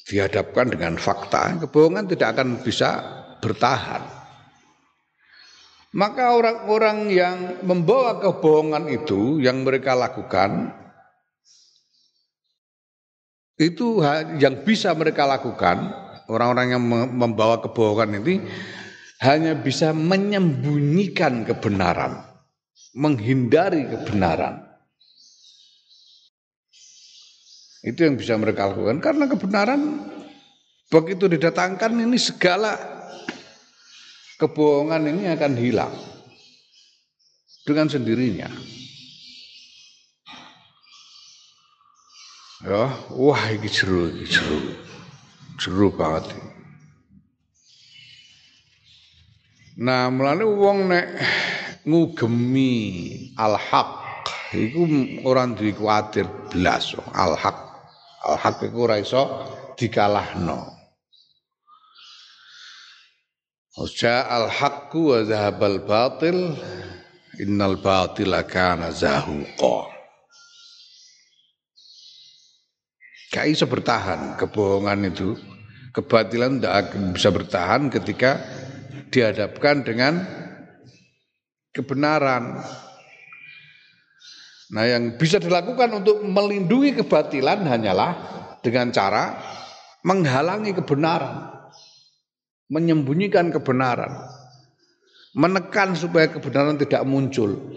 dihadapkan 0.07 0.71
dengan 0.71 0.95
fakta, 1.03 1.59
kebohongan 1.67 2.15
tidak 2.15 2.39
akan 2.39 2.63
bisa 2.63 3.03
bertahan. 3.43 4.07
Maka 5.99 6.31
orang-orang 6.31 7.11
yang 7.11 7.39
membawa 7.67 8.23
kebohongan 8.23 8.87
itu 8.87 9.43
yang 9.43 9.67
mereka 9.67 9.99
lakukan 9.99 10.79
itu 13.59 13.99
yang 14.39 14.63
bisa 14.63 14.95
mereka 14.95 15.27
lakukan 15.27 15.91
orang-orang 16.31 16.79
yang 16.79 16.83
membawa 17.11 17.59
kebohongan 17.59 18.23
ini 18.23 18.47
hanya 19.19 19.59
bisa 19.59 19.91
menyembunyikan 19.91 21.43
kebenaran, 21.43 22.23
menghindari 22.95 23.91
kebenaran. 23.91 24.63
Itu 27.83 28.07
yang 28.07 28.15
bisa 28.15 28.39
mereka 28.39 28.71
lakukan 28.71 29.03
karena 29.03 29.27
kebenaran 29.27 30.07
begitu 30.87 31.27
didatangkan 31.27 31.99
ini 31.99 32.19
segala 32.19 32.79
kebohongan 34.39 35.03
ini 35.19 35.25
akan 35.35 35.53
hilang 35.59 35.95
dengan 37.67 37.91
sendirinya. 37.91 38.78
Ya, 42.59 42.91
wah 43.15 43.43
iki 43.55 43.71
seru, 43.71 44.11
iki 44.11 44.35
seru. 44.35 44.59
Seru 45.63 45.95
banget. 45.95 46.35
Nah, 49.79 50.11
mulane 50.11 50.43
wong 50.43 50.91
nek 50.91 51.07
ngugemi 51.87 52.75
al-haq 53.39 54.03
iku 54.51 54.83
ora 55.23 55.47
duwe 55.47 55.71
kuwatir 55.71 56.27
blas 56.51 56.99
al-haq. 57.15 57.59
Al-haq 58.27 58.67
iku 58.67 58.91
ora 58.91 58.99
iso 58.99 59.23
dikalahno. 59.79 60.75
Uja 63.79 64.27
al-haqqu 64.27 64.99
wa 64.99 65.23
zahabal 65.23 65.79
batil 65.87 66.59
innal 67.39 67.79
batila 67.79 68.43
kana 68.43 68.91
zahuqa. 68.91 69.98
Gak 73.29 73.45
iso 73.49 73.69
bertahan 73.69 74.41
kebohongan 74.41 75.13
itu. 75.13 75.37
kebatilan 75.89 76.61
tidak 76.63 76.95
bisa 77.17 77.33
bertahan 77.33 77.91
ketika 77.91 78.39
dihadapkan 79.11 79.83
dengan 79.83 80.23
kebenaran. 81.75 82.63
Nah, 84.69 84.85
yang 84.85 85.17
bisa 85.17 85.41
dilakukan 85.41 85.91
untuk 85.97 86.23
melindungi 86.23 87.03
kebatilan 87.03 87.65
hanyalah 87.65 88.13
dengan 88.61 88.93
cara 88.93 89.41
menghalangi 90.05 90.77
kebenaran, 90.77 91.49
menyembunyikan 92.69 93.49
kebenaran, 93.49 94.13
menekan 95.33 95.97
supaya 95.97 96.29
kebenaran 96.29 96.77
tidak 96.77 97.03
muncul. 97.09 97.75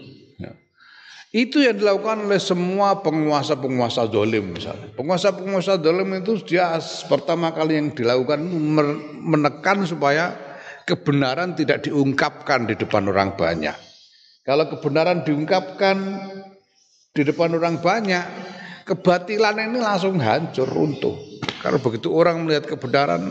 Ya. 1.32 1.48
Itu 1.48 1.64
yang 1.64 1.80
dilakukan 1.80 2.28
oleh 2.28 2.36
semua 2.36 3.00
penguasa-penguasa 3.00 4.04
dolim 4.04 4.52
misalnya. 4.52 4.92
Penguasa-penguasa 4.92 5.80
dolim 5.80 6.20
itu 6.20 6.36
dia 6.44 6.76
pertama 7.08 7.56
kali 7.56 7.80
yang 7.80 7.88
dilakukan 7.96 8.44
menekan 9.24 9.88
supaya 9.88 10.36
kebenaran 10.84 11.56
tidak 11.56 11.88
diungkapkan 11.88 12.68
di 12.68 12.76
depan 12.76 13.08
orang 13.08 13.32
banyak. 13.32 13.72
Kalau 14.44 14.68
kebenaran 14.68 15.24
diungkapkan 15.24 15.96
di 17.16 17.22
depan 17.24 17.56
orang 17.56 17.80
banyak, 17.80 18.24
kebatilan 18.84 19.56
ini 19.72 19.80
langsung 19.80 20.20
hancur, 20.20 20.68
runtuh. 20.68 21.16
Karena 21.64 21.78
begitu 21.80 22.12
orang 22.12 22.44
melihat 22.44 22.68
kebenaran, 22.68 23.22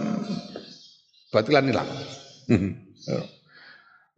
batilan 1.29 1.69
hilang. 1.69 1.89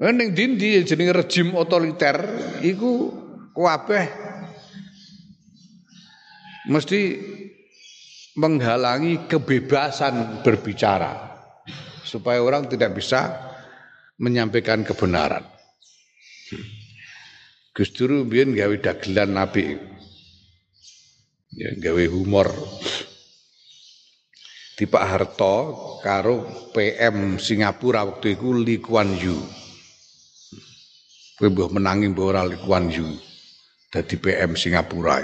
Ning 0.04 0.36
dindi 0.36 0.84
jenenge 0.84 1.15
rejim 1.15 1.56
otoriter 1.56 2.17
iku 2.60 3.23
kabeh 3.54 4.06
mesti 6.70 7.00
menghalangi 8.34 9.30
kebebasan 9.30 10.42
berbicara 10.42 11.34
supaya 12.02 12.42
orang 12.42 12.66
tidak 12.66 12.98
bisa 12.98 13.30
menyampaikan 14.18 14.82
kebenaran. 14.82 15.46
Gus 17.74 17.89
Duru 17.89 18.26
biyen 18.30 18.54
gawe 18.54 18.76
dagelan 18.78 19.34
nabi. 19.34 19.74
Ya 21.54 21.74
gawe 21.78 22.06
humor. 22.10 22.50
Di 24.74 24.89
Pak 24.89 25.06
Harto 25.06 25.58
karo 26.02 26.70
PM 26.74 27.38
Singapura 27.38 28.06
waktu 28.06 28.38
itu 28.38 28.54
Lee 28.58 28.82
Kuan 28.82 29.13
Yew. 29.18 29.38
Kowe 31.38 31.50
menangi 31.70 32.10
mbah 32.10 32.26
ora 32.26 32.42
Lee 32.46 32.62
Kuan 32.62 32.89
Yew. 32.89 33.33
Dadi 33.94 34.18
PM 34.18 34.58
Singapura. 34.58 35.22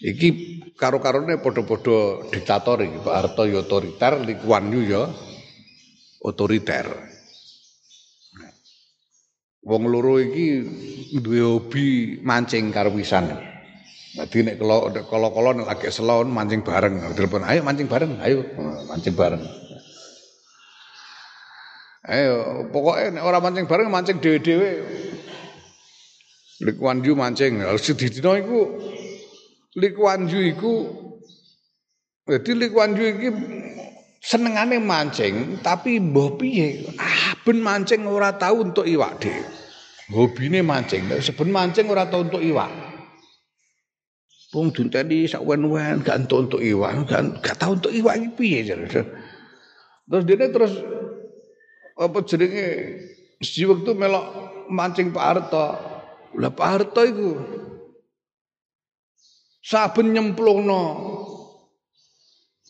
Iki 0.00 0.28
karo-karone 0.72 1.36
padha-padha 1.36 2.32
diktator 2.32 2.80
iki. 2.80 2.96
Pak 3.04 3.12
Harto 3.12 3.44
ya 3.44 3.60
otoriter, 3.60 4.24
Lee 4.24 4.40
Kuan 4.40 4.72
Yew 4.72 4.88
ya 4.88 5.04
otoriter. 6.24 6.88
Wong 9.68 9.84
loro 9.84 10.16
iki 10.16 10.64
duwe 11.20 11.44
hobi 11.44 11.84
mancing 12.24 12.72
karo 12.72 12.88
pisan. 12.88 13.28
Dadi 14.16 14.40
nek 14.40 14.56
kalau 14.56 15.28
kalau 15.28 15.50
nek 15.52 15.68
lagi 15.68 15.92
selon 15.92 16.32
mancing 16.32 16.64
bareng, 16.64 17.12
telepon, 17.12 17.44
"Ayo 17.44 17.60
mancing 17.60 17.84
bareng, 17.84 18.16
ayo 18.24 18.48
mancing 18.88 19.12
bareng." 19.12 19.44
Ayo, 22.08 22.64
pokoknya 22.72 23.20
nek 23.20 23.24
ora 23.28 23.38
mancing 23.44 23.68
bareng 23.68 23.92
mancing 23.92 24.16
dhewe-dhewe. 24.16 24.70
Likuan 26.58 27.06
Yu 27.06 27.14
mancing, 27.14 27.62
sedina 27.78 28.34
iku 28.34 28.82
Likuan 29.78 30.26
Yu 30.26 30.42
iku 30.50 30.72
Jadi 32.26 32.50
Likuan 32.58 32.98
Yu 32.98 33.04
iki 33.14 33.28
senengane 34.18 34.82
mancing, 34.82 35.62
tapi 35.62 36.02
mbah 36.02 36.34
piye? 36.36 36.84
Ah, 36.98 37.38
ben 37.46 37.62
mancing 37.62 38.04
ora 38.04 38.34
tahu 38.34 38.68
untuk 38.68 38.84
iwak 38.84 39.22
dhewe 39.22 39.58
hobine 40.12 40.64
mancing. 40.64 41.04
Seben 41.20 41.52
mancing 41.52 41.88
ora 41.88 42.08
tau 42.08 42.24
untuk 42.24 42.40
iwak. 42.40 42.70
Wong 44.56 44.72
dunteni 44.72 45.28
sak 45.28 45.44
wen-wen 45.44 46.00
gak 46.00 46.24
entuk 46.24 46.48
untuk 46.48 46.60
iwak, 46.64 47.04
gak, 47.04 47.44
gak 47.44 47.56
tau 47.60 47.76
untuk 47.76 47.92
iwak 47.92 48.16
iki 48.16 48.28
piye 48.32 48.60
jare. 48.64 48.88
Terus 50.08 50.24
dia 50.24 50.48
terus 50.48 50.72
apa 52.00 52.18
jenenge 52.24 52.66
si 53.44 53.68
waktu 53.68 53.92
melok 53.92 54.26
mancing 54.72 55.12
Pak 55.12 55.24
Harto. 55.24 55.66
Lah 56.38 56.54
Pak 56.54 56.68
Harto 56.70 57.02
iku 57.02 57.30
saben 59.58 60.14
nyemplungno. 60.14 60.82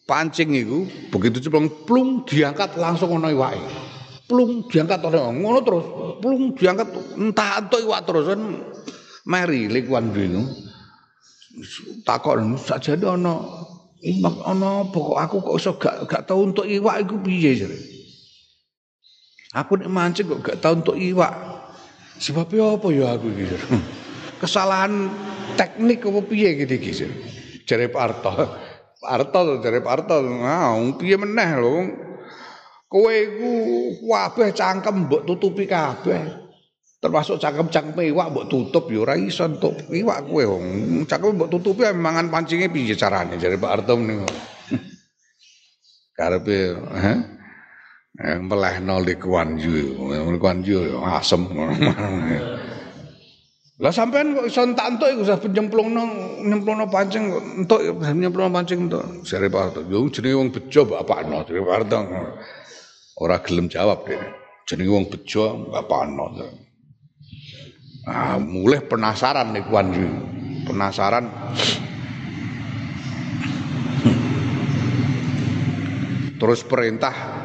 Pancing 0.08 0.56
iku 0.56 0.88
begitu 1.12 1.36
cemplung 1.44 1.68
plung 1.84 2.10
diangkat 2.24 2.80
langsung 2.80 3.12
ono 3.12 3.28
iwake. 3.28 3.60
Plung 4.24 4.64
diangkat 4.64 5.04
orang 5.04 5.36
ngono 5.36 5.60
terus 5.60 5.84
plung 6.24 6.56
diangkat 6.56 6.88
entah 7.20 7.60
entuk 7.60 7.84
iwak 7.84 8.08
terus 8.08 8.24
kan. 8.32 8.40
Mari 9.28 9.68
likuan 9.68 10.08
bingung 10.08 10.48
takon 12.08 12.56
sajane 12.56 13.04
ana 13.04 13.34
imak 14.00 14.36
ana 14.46 14.86
pokok 14.88 15.18
aku 15.18 15.36
kok 15.42 15.56
iso 15.58 15.72
gak 15.76 16.06
gak 16.06 16.22
tau 16.24 16.46
untuk 16.46 16.64
iwak 16.64 17.02
iku 17.02 17.20
piye? 17.20 17.52
jare. 17.58 17.78
Aku 19.52 19.76
nek 19.80 19.90
mancing 19.90 20.28
kok 20.28 20.40
gak 20.44 20.58
tau 20.62 20.78
untuk 20.78 20.96
iwak 20.96 21.32
sebabnya 22.18 22.76
apa 22.76 22.86
ya 22.92 23.14
aku 23.14 23.26
iki 23.32 23.46
kesalahan 24.42 25.10
teknik 25.54 26.04
apa 26.04 26.20
piye 26.26 26.58
gitu 26.62 26.74
iki 26.78 26.92
jare 27.64 27.88
Pak 27.90 28.02
Arto 28.02 28.32
Pak 28.98 29.10
Arto 29.10 29.40
jare 29.62 29.78
Pak 29.80 29.94
Arto 30.02 30.16
ah 30.42 30.74
piye 30.98 31.16
meneh 31.16 31.50
lho 31.58 31.76
Kowe 32.88 33.12
iku 33.12 33.52
kabeh 34.00 34.48
cangkem 34.56 35.04
mbok 35.04 35.28
tutupi 35.28 35.68
kabeh. 35.68 36.48
Termasuk 36.98 37.36
cangkem-cangkem 37.36 38.00
iwak 38.10 38.32
mbok 38.32 38.48
tutup 38.48 38.88
ya 38.88 39.04
ora 39.04 39.14
iso 39.14 39.44
entuk 39.44 39.76
iwak 39.92 40.24
kowe. 40.24 40.42
Cangkem 41.04 41.36
mbok 41.36 41.52
tutupi 41.52 41.84
mangan 41.92 42.32
pancinge 42.32 42.72
piye 42.72 42.96
carane 42.96 43.36
jare 43.36 43.60
Pak 43.60 43.72
Arto 43.76 43.92
niku. 44.00 44.24
Karepe 46.16 46.56
eh 46.80 47.37
yang 48.18 48.50
melehno 48.50 48.98
likuan 48.98 49.54
yu, 49.54 49.94
likuan 50.34 50.58
yu 50.66 50.98
asem. 51.06 51.46
Lah 53.78 53.94
sampean 53.94 54.34
kok 54.34 54.50
iso 54.50 54.66
entuk 54.66 55.06
iku 55.06 55.22
sampe 55.22 55.46
nyemplungno 55.54 56.02
nyemplungno 56.42 56.90
pancing 56.90 57.30
entuk 57.62 57.78
nyemplungno 58.02 58.50
pancing 58.50 58.90
entuk. 58.90 59.22
Jare 59.22 59.46
Pak 59.46 59.62
Arto, 59.70 59.80
yo 59.86 60.02
jenenge 60.10 60.34
wong 60.34 60.50
bejo 60.50 60.82
bapakno, 60.82 61.46
jare 61.46 61.62
Pak 61.62 61.74
Arto. 61.78 61.98
Ora 63.22 63.38
gelem 63.38 63.70
jawab 63.70 64.02
deh. 64.02 64.18
Jenenge 64.66 64.90
wong 64.90 65.06
bejo 65.06 65.70
gak 65.70 65.86
pano. 65.86 66.26
Ah, 68.02 68.34
mulai 68.42 68.82
penasaran 68.82 69.54
nih 69.54 69.62
Kuan 69.70 69.94
Yu. 69.94 70.10
Penasaran 70.66 71.30
Terus 76.38 76.62
perintah 76.62 77.37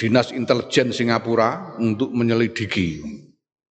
Dinas 0.00 0.32
Intelijen 0.32 0.96
Singapura 0.96 1.76
untuk 1.76 2.16
menyelidiki. 2.16 3.04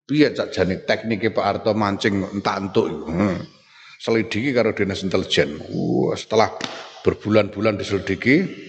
Piye 0.03 0.35
jane 0.35 0.83
tekniknya 0.83 1.31
Pak 1.31 1.45
Harto 1.47 1.71
mancing 1.71 2.23
entak 2.39 2.55
entuk 2.59 3.07
hmm. 3.07 3.43
Selidiki 4.03 4.51
karo 4.51 4.75
Dinas 4.75 5.07
Intelijen. 5.07 5.55
Uh, 5.71 6.11
setelah 6.19 6.51
berbulan-bulan 7.07 7.79
diselidiki, 7.79 8.67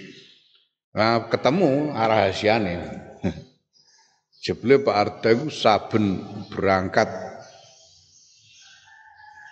Nah, 0.98 1.30
ketemu 1.30 1.94
rahasiane. 1.94 2.74
Jebule 4.42 4.82
Pak 4.82 4.96
Arta 4.96 5.30
itu 5.30 5.46
saben 5.46 6.24
berangkat 6.50 7.06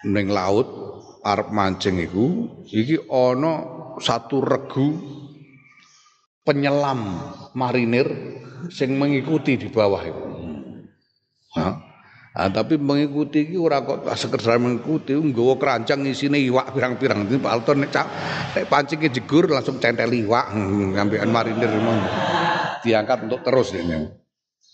ning 0.06 0.30
laut 0.30 0.66
arep 1.26 1.50
mancing 1.50 1.98
iku 1.98 2.46
iki 2.70 2.98
ana 3.10 3.62
satu 3.98 4.38
regu 4.38 4.88
penyelam 6.46 7.18
marinir 7.58 8.06
sing 8.70 8.94
mengikuti 8.94 9.58
di 9.58 9.66
bawah 9.66 10.02
itu. 10.06 10.22
Nah, 12.36 12.52
tapi 12.52 12.76
mengikuti 12.76 13.48
iki 13.48 13.56
ora 13.56 13.80
kok 13.80 14.04
sekedar 14.12 14.60
mengikuti 14.60 15.16
nggawa 15.16 15.56
keranjang 15.56 16.04
isine 16.04 16.36
iwak 16.36 16.70
pirang-pirang. 16.76 17.24
Ini 17.26 17.40
Pak 17.40 17.52
Alton 17.52 17.82
nek 17.82 17.96
nek 18.54 18.64
pancingnya 18.68 19.08
jegur 19.08 19.48
langsung 19.48 19.80
centel 19.80 20.12
iwak 20.12 20.52
ngambilan 20.54 21.32
marinir 21.32 21.72
memang 21.72 21.98
diangkat 22.84 23.26
untuk 23.26 23.40
terus 23.40 23.72
ini. 23.74 24.04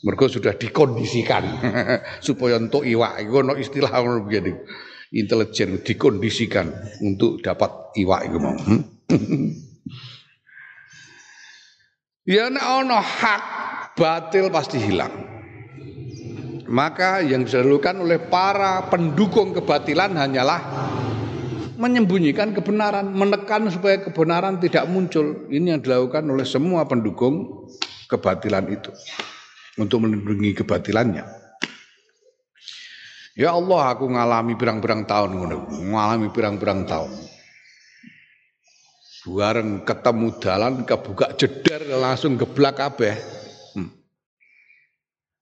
Mergo 0.02 0.26
sudah 0.26 0.58
dikondisikan 0.58 1.62
supaya 2.26 2.58
untuk 2.58 2.82
iwak 2.82 3.22
iku 3.22 3.46
ono 3.46 3.54
istilah 3.54 3.94
ngono 3.94 4.26
begini. 4.26 4.52
Intelijen 5.14 5.86
dikondisikan 5.86 6.66
untuk 7.06 7.38
dapat 7.38 7.94
iwak 7.94 8.26
iku 8.26 8.38
mau. 8.42 8.58
ya 12.22 12.46
nek 12.50 12.62
ono 12.62 12.98
hak 12.98 13.42
batil 13.98 14.48
pasti 14.48 14.78
hilang. 14.78 15.12
Maka 16.72 17.20
yang 17.20 17.44
dilakukan 17.44 18.00
oleh 18.00 18.16
para 18.16 18.88
pendukung 18.88 19.52
kebatilan 19.52 20.16
hanyalah 20.16 20.60
menyembunyikan 21.76 22.56
kebenaran, 22.56 23.12
menekan 23.12 23.68
supaya 23.68 24.00
kebenaran 24.00 24.56
tidak 24.56 24.88
muncul. 24.88 25.50
Ini 25.52 25.76
yang 25.76 25.80
dilakukan 25.84 26.24
oleh 26.24 26.48
semua 26.48 26.88
pendukung 26.88 27.68
kebatilan 28.08 28.72
itu 28.72 28.88
untuk 29.76 30.08
melindungi 30.08 30.56
kebatilannya. 30.64 31.24
Ya 33.36 33.52
Allah, 33.52 33.96
aku 33.96 34.08
ngalami 34.12 34.56
pirang-pirang 34.56 35.08
tahun 35.08 35.30
ngalami 35.92 36.28
pirang-pirang 36.32 36.84
tahun. 36.84 37.31
Bareng 39.22 39.86
ketemu 39.86 40.28
dalan 40.42 40.82
kebuka 40.82 41.38
jeder 41.38 41.86
langsung 41.94 42.34
geblak 42.34 42.74
kabeh. 42.74 43.14
Hmm. 43.78 43.94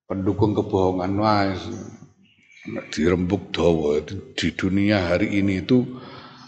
Pendukung 0.04 0.52
kebohongan 0.52 1.12
wah 1.16 1.48
dirembuk 2.92 3.48
dawa 3.56 4.04
di 4.04 4.48
dunia 4.52 5.08
hari 5.08 5.40
ini 5.40 5.64
itu 5.64 5.80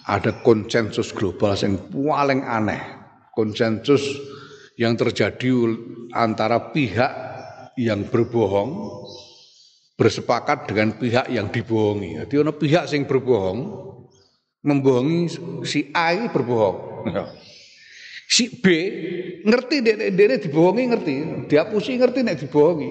ada 0.05 0.45
konsensus 0.45 1.09
global 1.16 1.57
yang 1.57 1.81
paling 1.88 2.45
aneh. 2.45 2.83
Konsensus 3.33 4.05
yang 4.77 4.92
terjadi 5.01 5.73
antara 6.12 6.68
pihak 6.68 7.12
yang 7.81 8.05
berbohong 8.12 8.92
bersepakat 9.97 10.68
dengan 10.68 11.01
pihak 11.01 11.33
yang 11.33 11.49
dibohongi. 11.49 12.21
Jadi 12.21 12.35
ada 12.45 12.53
pihak 12.53 12.85
yang 12.92 13.09
berbohong 13.09 13.61
membohongi 14.61 15.33
si 15.64 15.88
A 15.97 16.29
berbohong. 16.29 16.91
Si 18.33 18.49
B 18.49 18.65
ngerti 19.45 19.85
dia, 19.85 20.37
dibohongi 20.41 20.85
ngerti, 20.88 21.15
dia 21.53 21.69
pusing 21.69 22.01
ngerti 22.01 22.25
nek 22.25 22.41
dibohongi. 22.41 22.91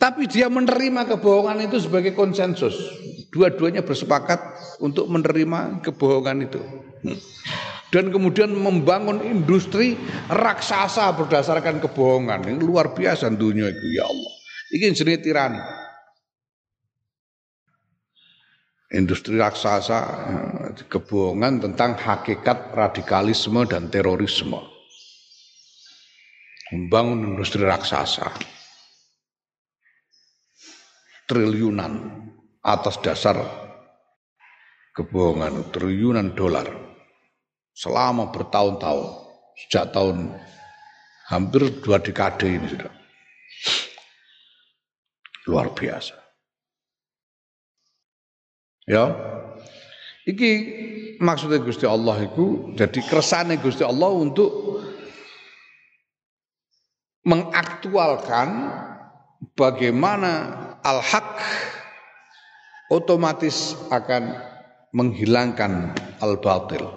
Tapi 0.00 0.24
dia 0.24 0.48
menerima 0.48 1.04
kebohongan 1.12 1.68
itu 1.68 1.76
sebagai 1.76 2.16
konsensus. 2.16 2.72
Dua-duanya 3.28 3.84
bersepakat 3.84 4.40
untuk 4.80 5.04
menerima 5.12 5.84
kebohongan 5.84 6.48
itu. 6.48 6.60
Dan 7.90 8.08
kemudian 8.14 8.48
membangun 8.54 9.20
industri 9.26 9.98
raksasa 10.30 11.10
berdasarkan 11.18 11.82
kebohongan. 11.82 12.46
Ini 12.46 12.62
luar 12.62 12.94
biasa 12.94 13.28
dunia 13.34 13.68
itu 13.68 13.86
ya 13.92 14.06
Allah. 14.08 14.32
Ini 14.70 14.94
jenis 14.94 15.20
tirani. 15.20 15.60
Industri 18.90 19.38
raksasa 19.38 19.98
kebohongan 20.90 21.62
tentang 21.62 21.94
hakikat 21.94 22.74
radikalisme 22.74 23.62
dan 23.70 23.86
terorisme. 23.86 24.58
Membangun 26.74 27.34
industri 27.34 27.62
raksasa. 27.62 28.26
Triliunan 31.30 32.26
atas 32.66 32.98
dasar 32.98 33.38
kebohongan 35.00 35.72
triliunan 35.72 36.36
dolar 36.36 36.68
selama 37.72 38.28
bertahun-tahun 38.28 39.08
sejak 39.64 39.96
tahun 39.96 40.36
hampir 41.32 41.72
dua 41.80 41.96
dekade 41.96 42.52
ini 42.52 42.68
sudah 42.68 42.92
luar 45.48 45.72
biasa 45.72 46.19
ya 48.90 49.14
iki 50.26 50.50
maksudnya 51.22 51.62
Gusti 51.62 51.86
Allah 51.86 52.26
itu 52.26 52.74
jadi 52.74 52.98
keresane 53.06 53.62
Gusti 53.62 53.86
Allah 53.86 54.10
untuk 54.10 54.50
mengaktualkan 57.22 58.48
bagaimana 59.54 60.32
al-haq 60.82 61.38
otomatis 62.90 63.78
akan 63.92 64.34
menghilangkan 64.90 65.94
al-batil. 66.18 66.90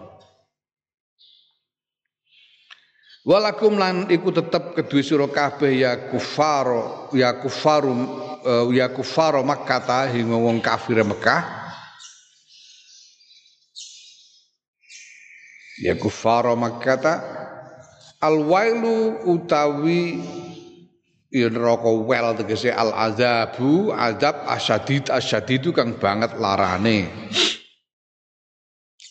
Walakum 3.24 3.80
lan 3.80 4.12
iku 4.12 4.36
tetep 4.36 4.76
kedue 4.76 5.00
sira 5.00 5.24
kabeh 5.32 5.80
ya 5.80 6.12
kufaro 6.12 7.08
ya 7.16 7.40
kufaru 7.40 7.96
uh, 8.44 8.68
ya 8.68 8.92
kufaro 8.92 9.40
Makkah 9.48 9.80
ta 9.80 10.12
wong 10.12 10.60
kafir 10.60 11.00
Mekah. 11.08 11.63
Ya 15.84 16.00
kufaro 16.00 16.56
Makkah 16.56 16.96
ta 16.96 17.14
al-wailu 18.24 19.28
utawi 19.28 20.24
ya 21.28 21.52
neraka 21.52 21.92
wel 21.92 22.40
tegese 22.40 22.72
al 22.72 22.96
azabu 22.96 23.92
azab 23.92 24.48
asyadid 24.48 25.12
asyadidu 25.12 25.76
kang 25.76 26.00
banget 26.00 26.40
larane. 26.40 27.12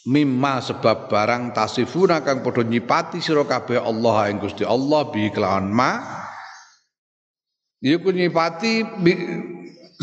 Mimma 0.08 0.64
sebab 0.64 1.12
barang 1.12 1.52
tasifuna 1.52 2.24
kang 2.24 2.40
padha 2.40 2.64
nyipati 2.64 3.20
sira 3.20 3.44
kabeh 3.44 3.76
Allah 3.76 4.32
ing 4.32 4.40
Gusti 4.40 4.64
Allah 4.64 5.12
bi 5.12 5.28
ma. 5.68 5.92
Iku 7.84 8.08
nyipati 8.16 9.04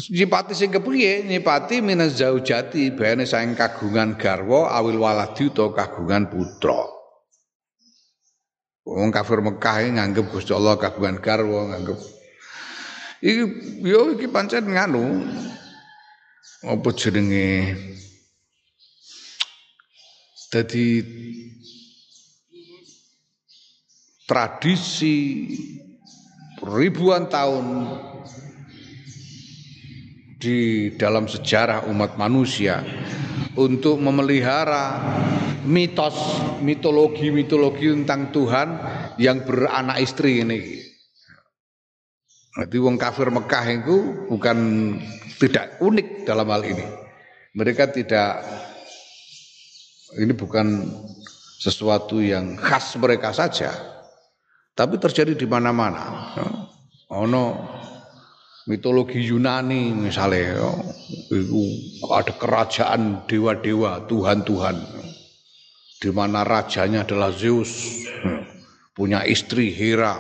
nyipati 0.08 0.56
sing 0.56 0.72
kepriye? 0.72 1.28
Nyipati 1.28 1.84
minaz 1.84 2.16
zaujati 2.16 2.96
bene 2.96 3.28
saing 3.28 3.60
kagungan 3.60 4.16
garwa 4.16 4.72
awil 4.72 5.04
waladi 5.04 5.52
utawa 5.52 5.76
kagungan 5.76 6.32
putra. 6.32 6.88
Wong 8.88 9.12
kafir 9.12 9.44
Mekah 9.44 9.86
nganggep 10.00 10.32
Gusti 10.32 10.56
Allah 10.56 10.80
kagungan 10.80 11.20
garwa, 11.20 11.76
nganggep. 11.76 12.00
Iki 13.20 13.44
yo 13.84 14.16
iki 14.16 14.32
pancen 14.32 14.72
nganu. 14.72 15.28
Apa 16.64 16.90
jenenge? 16.96 17.76
Dadi 20.50 21.06
tradisi 24.26 25.46
ribuan 26.58 27.30
tahun 27.30 27.66
di 30.39 30.89
dalam 30.95 31.28
sejarah 31.28 31.84
umat 31.91 32.15
manusia 32.15 32.80
untuk 33.60 33.99
memelihara 33.99 34.95
mitos 35.67 36.15
mitologi-mitologi 36.63 37.91
tentang 37.91 38.32
Tuhan 38.32 38.69
yang 39.19 39.43
beranak 39.43 39.99
istri 39.99 40.39
ini. 40.39 40.80
Jadi 42.56 42.75
wong 42.80 42.95
kafir 42.95 43.28
Mekah 43.28 43.65
itu 43.67 43.97
bukan 44.32 44.58
tidak 45.43 45.75
unik 45.84 46.23
dalam 46.23 46.47
hal 46.47 46.63
ini. 46.63 46.88
Mereka 47.60 47.91
tidak 47.91 48.39
ini 50.15 50.32
bukan 50.32 50.88
sesuatu 51.60 52.23
yang 52.23 52.56
khas 52.56 52.95
mereka 52.95 53.36
saja, 53.36 53.75
tapi 54.71 54.95
terjadi 54.95 55.36
di 55.36 55.43
mana-mana. 55.43 56.32
Ono 57.12 57.43
mitologi 58.70 59.18
Yunani 59.26 59.98
misalnya, 59.98 60.62
itu 61.34 61.62
ada 62.06 62.38
kerajaan 62.38 63.26
dewa-dewa, 63.26 64.06
Tuhan-Tuhan. 64.06 64.78
Di 66.00 66.14
mana 66.14 66.46
rajanya 66.46 67.02
adalah 67.02 67.34
Zeus, 67.34 68.06
punya 68.94 69.26
istri 69.26 69.74
Hera, 69.74 70.14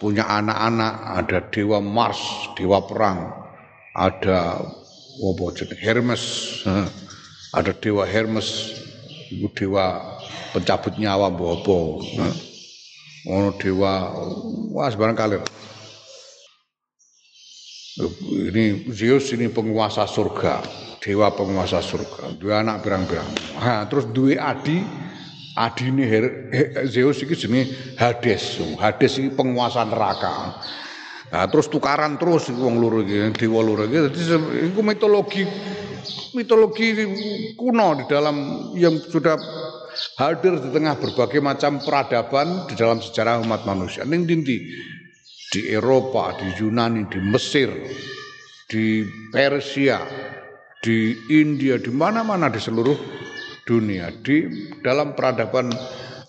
punya 0.00 0.24
anak-anak, 0.26 0.94
ada 1.22 1.38
dewa 1.52 1.78
Mars, 1.84 2.24
dewa 2.56 2.82
perang, 2.88 3.30
ada 3.92 4.64
apa 5.14 5.44
Hermes, 5.78 6.24
ada 7.54 7.70
dewa 7.76 8.08
Hermes, 8.08 8.74
itu 9.28 9.46
dewa 9.54 10.02
pencabut 10.56 10.98
nyawa 10.98 11.30
bobo, 11.30 12.02
ono 13.28 13.54
dewa 13.60 14.08
wah 14.74 14.88
sebarang 14.90 15.14
kali. 15.14 15.38
Ini 17.94 18.90
Zeus 18.90 19.30
ini 19.38 19.46
penguasa 19.46 20.02
surga, 20.02 20.58
dewa 20.98 21.30
penguasa 21.30 21.78
surga, 21.78 22.34
dua 22.42 22.66
anak 22.66 22.82
berang-berang. 22.82 23.30
Nah, 23.54 23.86
terus 23.86 24.10
dua 24.10 24.34
adi 24.50 24.82
adine 25.54 26.02
Zeus 26.90 27.22
iki 27.22 27.38
jenenge 27.38 27.70
Hades. 27.94 28.58
Hades 28.82 29.22
iki 29.22 29.30
penguasa 29.30 29.86
neraka. 29.86 30.58
Nah, 31.30 31.46
terus 31.46 31.70
tukaran 31.70 32.18
terus 32.18 32.50
wong 32.50 32.82
loro 32.82 33.06
iki, 33.06 33.30
dewa 33.38 33.62
loro 33.62 33.86
iki. 33.86 34.10
Dadi 34.10 34.74
mitologi 34.82 35.46
mitologi 36.34 36.86
kuno 37.54 37.94
di 37.94 38.04
dalam 38.10 38.36
yang 38.74 38.98
sudah 38.98 39.38
hadir 40.18 40.58
di 40.58 40.74
tengah 40.74 40.98
berbagai 40.98 41.38
macam 41.38 41.78
peradaban 41.78 42.66
di 42.66 42.74
dalam 42.74 42.98
sejarah 42.98 43.38
umat 43.38 43.62
manusia. 43.62 44.02
Ning 44.02 44.26
dinti 44.26 44.66
di 45.54 45.70
Eropa, 45.70 46.34
di 46.34 46.50
Yunani, 46.58 47.06
di 47.06 47.22
Mesir, 47.22 47.70
di 48.66 49.06
Persia, 49.30 50.02
di 50.82 51.14
India, 51.30 51.78
di 51.78 51.94
mana-mana 51.94 52.50
di 52.50 52.58
seluruh 52.58 52.98
dunia 53.62 54.10
di 54.18 54.50
dalam 54.82 55.14
peradaban 55.14 55.70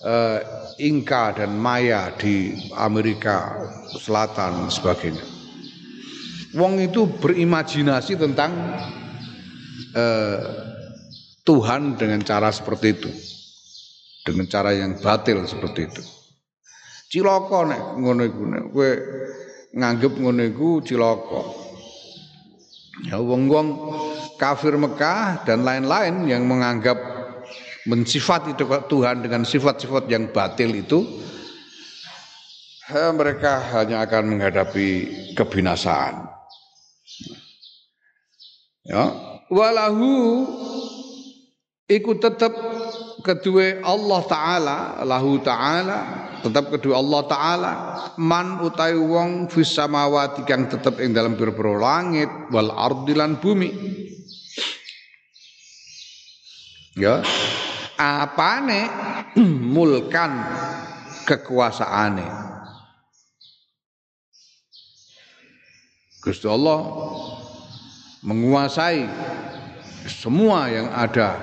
uh, 0.05 0.39
Inka 0.77 1.33
dan 1.41 1.57
Maya 1.57 2.13
di 2.13 2.53
Amerika 2.77 3.65
Selatan 3.97 4.69
sebagainya. 4.69 5.25
Wong 6.53 6.85
itu 6.85 7.09
berimajinasi 7.09 8.21
tentang 8.21 8.53
uh, 9.97 10.39
Tuhan 11.41 11.97
dengan 11.97 12.21
cara 12.21 12.53
seperti 12.53 12.87
itu. 12.93 13.11
Dengan 14.21 14.45
cara 14.47 14.71
yang 14.73 15.01
batil 15.01 15.43
seperti 15.49 15.81
itu. 15.89 16.14
Cilaka 17.05 17.59
nek 17.69 17.81
ngono 18.01 18.21
iku 18.25 18.43
nek 18.49 18.63
kowe 18.73 18.91
nganggep 19.75 20.13
ngono 20.17 20.41
iku 20.45 20.69
cilaka. 20.81 21.41
Ya 23.05 23.19
wong-wong 23.19 23.67
kafir 24.39 24.73
Mekah 24.79 25.43
dan 25.43 25.67
lain-lain 25.67 26.25
yang 26.25 26.47
menganggap 26.47 26.97
mensifati 27.85 28.57
Tuhan 28.57 29.21
dengan 29.21 29.45
sifat-sifat 29.45 30.09
yang 30.09 30.33
batil 30.33 30.73
itu 30.73 31.05
mereka 32.93 33.61
hanya 33.73 34.05
akan 34.05 34.37
menghadapi 34.37 34.87
kebinasaan. 35.33 36.29
Ya, 38.85 39.09
walahu 39.49 40.45
ikut 41.89 42.21
tetap 42.21 42.53
kedua 43.25 43.81
Allah 43.81 44.21
taala 44.29 44.77
lahu 45.01 45.41
taala 45.41 46.24
tetap 46.41 46.73
kedua 46.73 46.99
Allah 46.99 47.21
taala. 47.29 47.73
Man 48.17 48.63
utai 48.63 48.97
wong 48.97 49.51
fis 49.51 49.71
samawati 49.71 50.43
kang 50.43 50.67
tetep 50.67 50.97
ing 51.03 51.13
dalam 51.13 51.37
pira 51.37 51.53
langit 51.77 52.27
wal 52.49 52.73
ardilan 52.73 53.37
bumi. 53.37 53.69
Ya. 56.95 57.21
Apane? 57.95 58.87
Mulkan 59.75 60.31
kekuasaane. 61.27 62.27
Gusti 66.25 66.49
Allah 66.49 66.81
menguasai 68.25 69.05
semua 70.09 70.65
yang 70.73 70.89
ada 70.89 71.37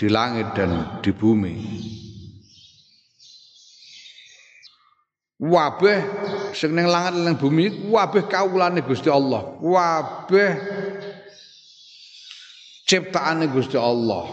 di 0.00 0.08
langit 0.08 0.56
dan 0.56 1.02
di 1.04 1.12
bumi. 1.12 1.54
Wabeh 5.40 6.04
sing 6.52 6.76
ning 6.76 6.84
langit 6.84 7.16
lan 7.16 7.40
bumi 7.40 7.88
wabeh 7.88 8.28
kawulane 8.28 8.84
Gusti 8.84 9.08
Allah. 9.08 9.56
Wabeh 9.56 10.52
ciptaane 12.84 13.48
Gusti 13.48 13.80
Allah. 13.80 14.28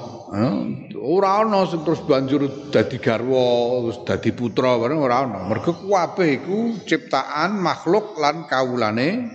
Ora 1.00 1.48
ana 1.48 1.64
sing 1.64 1.88
terus 1.88 2.04
banjur 2.04 2.68
dadi 2.68 3.00
garwa, 3.00 3.88
terus 3.88 4.04
dadi 4.04 4.36
putra 4.36 4.76
bareng 4.76 5.00
ora 5.00 5.24
ana. 5.24 5.48
Mergo 5.48 5.72
kabeh 5.80 6.44
iku 6.44 6.76
ciptaan 6.84 7.56
makhluk 7.56 8.20
lan 8.20 8.44
kawulane 8.44 9.32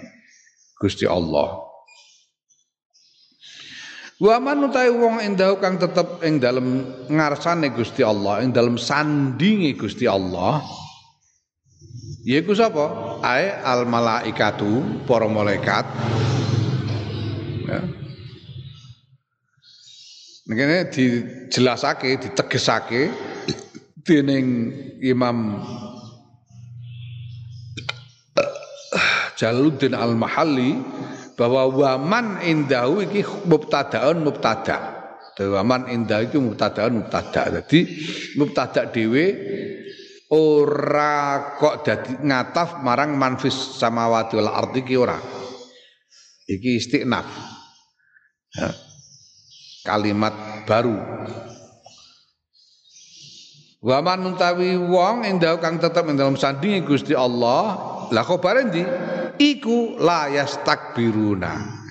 Gusti 0.76 1.08
Allah. 1.08 1.56
Wa 4.20 4.37
man 4.44 4.68
utahe 4.68 4.92
wong 4.92 5.24
endah 5.24 5.56
kang 5.56 5.80
tetep 5.80 6.20
ing 6.20 6.37
dalem 6.37 6.85
ngarsane 7.08 7.72
Gusti 7.72 8.04
Allah, 8.04 8.44
ing 8.44 8.52
dalem 8.52 8.76
sandinge 8.76 9.72
Gusti 9.72 10.04
Allah. 10.04 10.61
Yaiku 12.26 12.54
sapa? 12.54 13.18
Ae 13.22 13.50
al 13.62 13.86
malaikatu, 13.86 15.02
para 15.06 15.30
malaikat. 15.30 15.86
Ya. 17.70 17.80
Ngene 20.50 20.90
dijelasake, 20.90 22.18
ditegesake 22.18 23.14
dening 24.02 24.74
Imam 24.98 25.62
Jaluddin 29.38 29.94
Al-Mahalli 29.94 30.82
bahwa 31.38 31.70
waman 31.70 32.42
indahu 32.42 33.06
iki 33.06 33.22
mubtadaun 33.46 34.26
mubtada. 34.26 34.98
Waman 35.38 35.90
indahu 35.90 36.22
iki 36.26 36.38
mubtadaun 36.38 37.02
mubtada. 37.02 37.50
Jadi 37.50 37.78
mubtada 38.34 38.90
dhewe 38.90 39.24
ora 40.32 41.54
kok 41.60 41.84
dadi 41.84 42.16
ngataf 42.24 42.80
marang 42.80 43.14
manfis 43.20 43.76
samawati 43.76 44.40
wal 44.40 44.48
ardi 44.48 44.80
iki 44.80 44.94
ora. 44.96 45.20
Iki 46.48 46.70
istiqnaf. 46.80 47.28
Ya. 48.56 48.68
Kalimat 49.86 50.64
baru. 50.64 50.96
Waman 53.82 54.34
utawi 54.34 54.78
wong 54.78 55.26
indahu 55.26 55.58
kang 55.58 55.82
tetep 55.82 56.06
ing 56.06 56.14
dalam 56.14 56.38
sandingi 56.38 56.86
Gusti 56.86 57.18
Allah, 57.18 57.74
lah 58.14 58.22
khabare 58.22 58.70
ndi? 58.70 58.84
iku 59.42 59.98
la 59.98 60.28
yastakbiruna. 60.28 61.82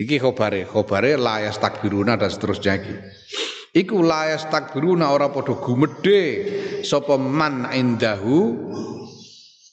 Iki 0.00 0.16
khobare, 0.16 0.64
khobare 0.64 1.18
la 1.20 1.44
yastakbiruna 1.44 2.16
dan 2.16 2.30
seterusnya 2.32 2.72
iki. 2.80 2.94
Iku 3.70 4.02
la 4.02 4.34
yastakbiruna 4.34 5.14
ora 5.14 5.30
padha 5.30 5.54
gumedhe 5.54 6.22
sapa 6.82 7.14
man 7.14 7.70
indahu 7.70 8.58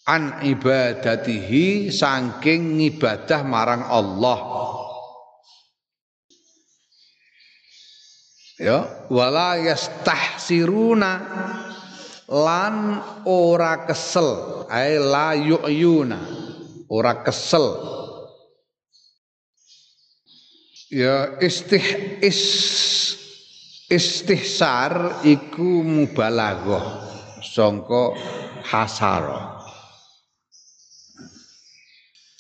an 0.05 0.37
ibadatihi 0.45 1.89
saking 1.89 2.77
ibadah 2.93 3.41
marang 3.41 3.83
Allah. 3.89 4.39
Ya, 8.57 9.05
wala 9.13 9.57
yastahsiruna 9.61 11.11
lan 12.27 12.75
ora 13.25 13.85
kesel 13.85 14.65
ay 14.67 14.97
la 14.97 15.31
yu'yuna 15.37 16.19
ora 16.91 17.23
kesel 17.23 17.77
ya 20.91 21.39
istih 21.39 21.83
is 22.19 22.41
istihsar 23.87 25.23
iku 25.23 25.79
mubalaghah 25.79 27.07
sangka 27.39 28.19
hasara 28.67 29.63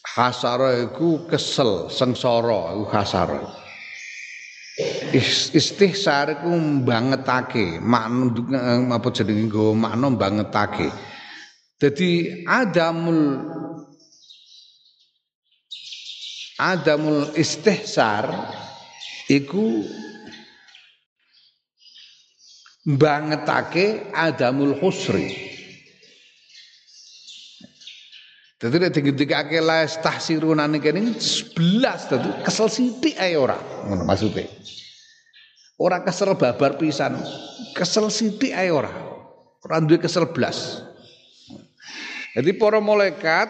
hasara 0.03 0.83
iku 0.91 1.23
kesel 1.31 1.87
sengsara 1.87 2.75
iku 2.75 2.85
hasara 2.91 3.41
istihsar 5.55 6.35
iku 6.35 6.51
bangetake 6.83 7.79
makna 7.79 8.91
apa 8.99 9.07
jenenge 9.15 9.47
nggo 9.47 9.71
makna 9.71 10.11
bangetake 10.11 10.91
dadi 11.79 12.43
adamul 12.43 13.39
adamul 16.59 17.31
istihsar 17.39 18.27
iku 19.31 19.87
bangetake 22.87 24.15
adamul 24.15 24.79
husri 24.79 25.47
Dadi 28.57 28.81
nek 28.81 28.89
digendikake 28.89 29.61
la 29.61 29.85
tahsiruna 29.85 30.65
niki 30.65 30.89
kene 30.89 31.13
11 31.13 32.09
dadi 32.09 32.29
kesel 32.41 32.65
sithik 32.73 33.13
ae 33.21 33.37
ora 33.37 33.53
ngono 33.85 34.01
maksude. 34.01 34.49
Ora 35.77 36.01
kesel 36.01 36.33
babar 36.33 36.73
pisan, 36.81 37.21
kesel 37.77 38.09
sithik 38.09 38.57
ae 38.57 38.73
ora. 38.73 38.89
Ora 39.61 39.77
duwe 39.77 40.01
kesel 40.01 40.33
blas. 40.33 40.81
Jadi 42.33 42.49
para 42.57 42.81
malaikat 42.81 43.45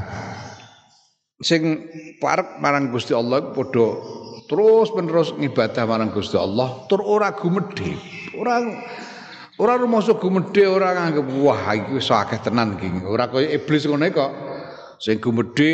sing 1.40 1.88
parek 2.20 2.60
marang 2.60 2.92
Gusti 2.92 3.16
Allah 3.16 3.56
padha 3.56 3.88
terus 4.52 4.92
menerus 4.92 5.32
ngibadah 5.32 5.88
marang 5.88 6.12
Gusti 6.12 6.36
Allah 6.36 6.84
tur 6.92 7.00
ora 7.00 7.32
gumedhe 7.32 7.96
ora 8.36 8.60
ora 9.58 9.74
rumangsa 9.78 10.14
gumedhe 10.18 10.70
ora 10.70 10.94
nganggep 10.94 11.28
wah 11.42 11.74
iki 11.74 11.98
iso 11.98 12.14
akeh 12.14 12.42
tenan 12.42 12.78
iki. 12.78 13.06
Ora 13.06 13.30
kaya 13.30 13.58
iblis 13.58 13.86
ngono 13.90 14.06
kok. 14.14 14.32
Sing 15.02 15.22
gumedhe 15.22 15.70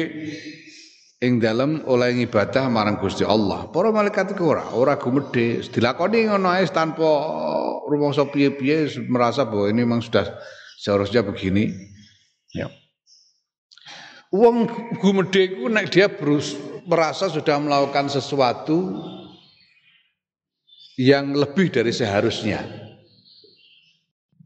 ing 1.24 1.40
dalem 1.40 1.84
oleh 1.88 2.12
ngibadah 2.20 2.68
marang 2.68 3.00
Gusti 3.00 3.24
Allah. 3.24 3.72
Para 3.72 3.92
malaikat 3.92 4.36
iku 4.36 4.56
ora 4.56 4.68
ora 4.76 5.00
gumedhe. 5.00 5.64
Dilakoni 5.68 6.28
ngono 6.28 6.52
ae 6.52 6.68
tanpa 6.68 7.08
rumangsa 7.88 8.28
piye-piye 8.28 9.08
merasa 9.08 9.48
bahwa 9.48 9.72
ini 9.72 9.88
memang 9.88 10.04
sudah 10.04 10.28
seharusnya 10.80 11.24
begini. 11.24 11.72
Ya. 12.52 12.68
Wong 14.34 14.68
gumedhe 15.00 15.56
iku 15.56 15.72
nek 15.72 15.88
dia 15.94 16.12
berus, 16.12 16.58
merasa 16.84 17.32
sudah 17.32 17.60
melakukan 17.62 18.12
sesuatu 18.12 19.00
yang 21.00 21.34
lebih 21.34 21.72
dari 21.72 21.94
seharusnya. 21.96 22.83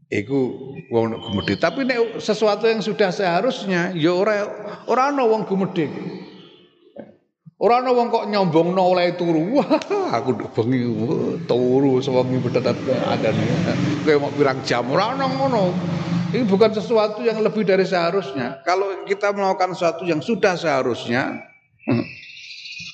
Iku 0.08 0.72
wong 0.88 1.20
gumedhe. 1.20 1.60
Tapi 1.60 1.84
nek 1.84 2.16
sesuatu 2.16 2.64
yang 2.64 2.80
sudah 2.80 3.12
seharusnya 3.12 3.92
ya 3.92 4.16
ora 4.16 4.48
ora 4.88 5.12
ana 5.12 5.28
wong 5.28 5.44
gumedhe. 5.44 5.84
Ora 7.60 7.84
ana 7.84 7.92
wong 7.92 8.08
kok 8.08 8.24
nyombongno 8.32 8.82
oleh 8.96 9.12
turu. 9.20 9.44
Wah, 9.60 9.68
aku 10.16 10.48
bengi 10.56 10.88
turu 11.44 12.00
sewengi 12.00 12.40
betet 12.40 12.72
ada 13.04 13.28
nih. 13.28 13.48
Kayak 14.08 14.20
mau 14.24 14.32
pirang 14.32 14.64
jam 14.64 14.88
ora 14.88 15.12
ana 15.12 15.28
ngono. 15.28 15.76
Ini 16.28 16.44
bukan 16.44 16.72
sesuatu 16.72 17.24
yang 17.24 17.40
lebih 17.44 17.64
dari 17.64 17.84
seharusnya. 17.84 18.64
Kalau 18.64 19.04
kita 19.08 19.32
melakukan 19.32 19.72
sesuatu 19.72 20.04
yang 20.04 20.20
sudah 20.20 20.60
seharusnya, 20.60 21.40
hmm, 21.88 22.04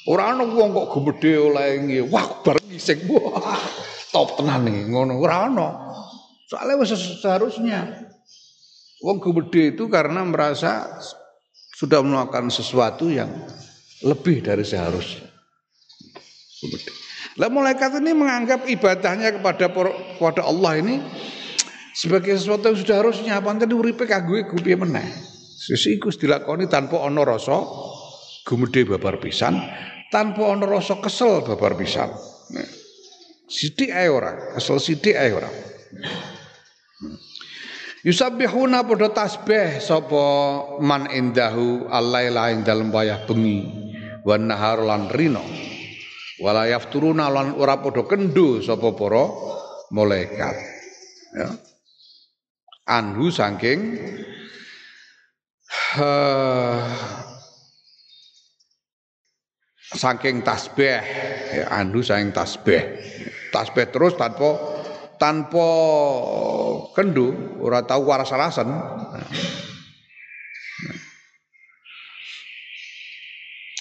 Ora 0.04 0.36
ana 0.36 0.44
wong 0.44 0.76
kok 0.76 0.88
gumedhe 0.92 1.40
oleh. 1.40 1.80
Wah, 2.12 2.44
bareng 2.44 2.68
ngising. 2.68 3.08
Wah, 3.08 3.56
top 4.12 4.36
tenan 4.36 4.68
nih 4.68 4.84
ngono. 4.92 5.16
Ora 5.16 5.48
ana. 5.48 5.68
Soalnya 6.54 6.86
seharusnya 6.86 7.80
wong 9.02 9.18
gumedhe 9.18 9.74
itu 9.74 9.90
karena 9.90 10.22
merasa 10.22 10.86
sudah 11.74 11.98
melakukan 11.98 12.46
sesuatu 12.46 13.10
yang 13.10 13.26
lebih 14.06 14.38
dari 14.38 14.62
seharusnya. 14.62 15.26
Lah 17.34 17.50
malaikat 17.50 17.98
ini 17.98 18.14
menganggap 18.14 18.70
ibadahnya 18.70 19.34
kepada 19.34 19.66
kepada 20.14 20.46
Allah 20.46 20.78
ini 20.78 21.02
sebagai 21.98 22.38
sesuatu 22.38 22.70
yang 22.70 22.78
sudah 22.78 22.96
harusnya 23.02 23.42
pancen 23.42 23.74
uripe 23.74 24.06
kanggo 24.06 24.38
iku 24.38 24.54
piye 24.62 24.78
meneh. 24.78 25.10
Sisi 25.58 25.98
iku 25.98 26.14
dilakoni 26.14 26.70
tanpa 26.70 27.02
ana 27.02 27.26
rasa 27.26 27.66
gumedhe 28.46 28.86
babar 28.86 29.18
pisan 29.18 29.58
tanpa 30.14 30.54
ana 30.54 30.70
rasa 30.70 31.02
kesel 31.02 31.42
babar 31.42 31.74
pisan. 31.74 32.14
Sithik 33.50 33.90
ae 33.90 34.06
ora, 34.06 34.54
kesel 34.54 34.78
sithik 34.78 35.18
ae 35.18 35.34
ora. 35.34 35.50
Yusabbihuna 38.04 38.84
padha 38.84 39.08
tasbih 39.16 39.80
sapa 39.80 40.24
man 40.84 41.08
indahu 41.08 41.88
allaila 41.88 42.52
ing 42.52 42.60
dalem 42.60 42.92
wayah 42.92 43.24
bengi 43.24 43.64
wan 44.28 44.44
nahar 44.44 44.84
lan 44.84 45.08
rino. 45.08 45.40
Wala 46.44 46.68
yafturuna 46.68 47.32
lan 47.32 47.56
ora 47.56 47.80
padha 47.80 48.04
kendho 48.04 48.60
sapa 48.60 48.92
para 48.92 49.24
malaikat. 49.88 50.56
Ya. 51.32 51.48
Anhu 52.84 53.32
saking 53.32 53.96
uh, 55.96 56.84
saking 59.96 60.44
tasbih 60.44 61.00
ya, 61.56 61.64
anu 61.72 62.04
saking 62.04 62.36
tasbih 62.36 62.82
tasbih 63.48 63.88
terus 63.88 64.12
tanpa 64.20 64.60
tanpa 65.24 65.68
kendu 66.92 67.32
ora 67.64 67.80
tahu 67.80 68.12
waras-warasan 68.12 68.68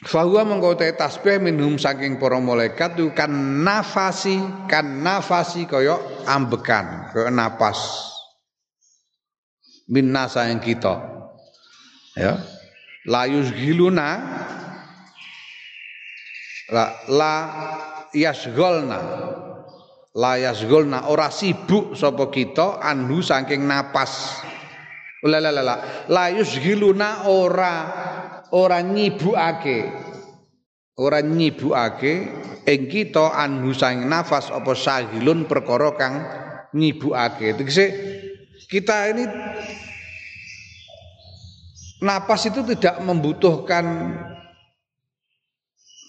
Fahuwa 0.04 0.44
mengkotai 0.44 1.00
tasbih 1.00 1.40
minhum 1.40 1.80
saking 1.80 2.20
para 2.20 2.36
malaikat 2.36 3.00
itu 3.00 3.16
kan 3.16 3.32
nafasi 3.64 4.36
kan 4.68 5.00
nafasi 5.00 5.64
koyok 5.64 6.28
ambekan 6.28 7.08
ke 7.16 7.32
napas. 7.32 8.12
Minna 9.88 10.28
sayang 10.28 10.60
kita. 10.60 11.00
Ya. 12.20 12.36
Layus 13.08 13.56
giluna 13.56 14.20
la, 16.68 16.86
la 17.08 17.36
yasgolna 18.12 19.00
la 20.14 20.38
yasgolna 20.38 21.10
ora 21.10 21.34
sibuk 21.34 21.98
sapa 21.98 22.30
kita 22.30 22.82
anhu 22.82 23.26
saking 23.26 23.66
napas. 23.66 24.42
La 25.24 25.40
la 25.40 25.56
la 25.56 25.64
la 25.64 25.76
la 26.12 26.26
yusgiluna 26.30 27.32
ora 27.32 27.74
ora 28.54 28.84
nyibukake. 28.84 29.90
Ora 31.00 31.26
nyibukake 31.26 32.14
ing 32.70 32.82
kita 32.86 33.34
anhu 33.34 33.74
saking 33.74 34.06
nafas 34.06 34.54
apa 34.54 34.78
sahilun 34.78 35.50
perkara 35.50 35.96
kang 35.98 36.16
nyibukake. 36.76 37.58
Tegese 37.58 37.86
kita 38.70 39.10
ini 39.16 39.26
napas 42.04 42.46
itu 42.52 42.62
tidak 42.68 43.02
membutuhkan 43.02 43.86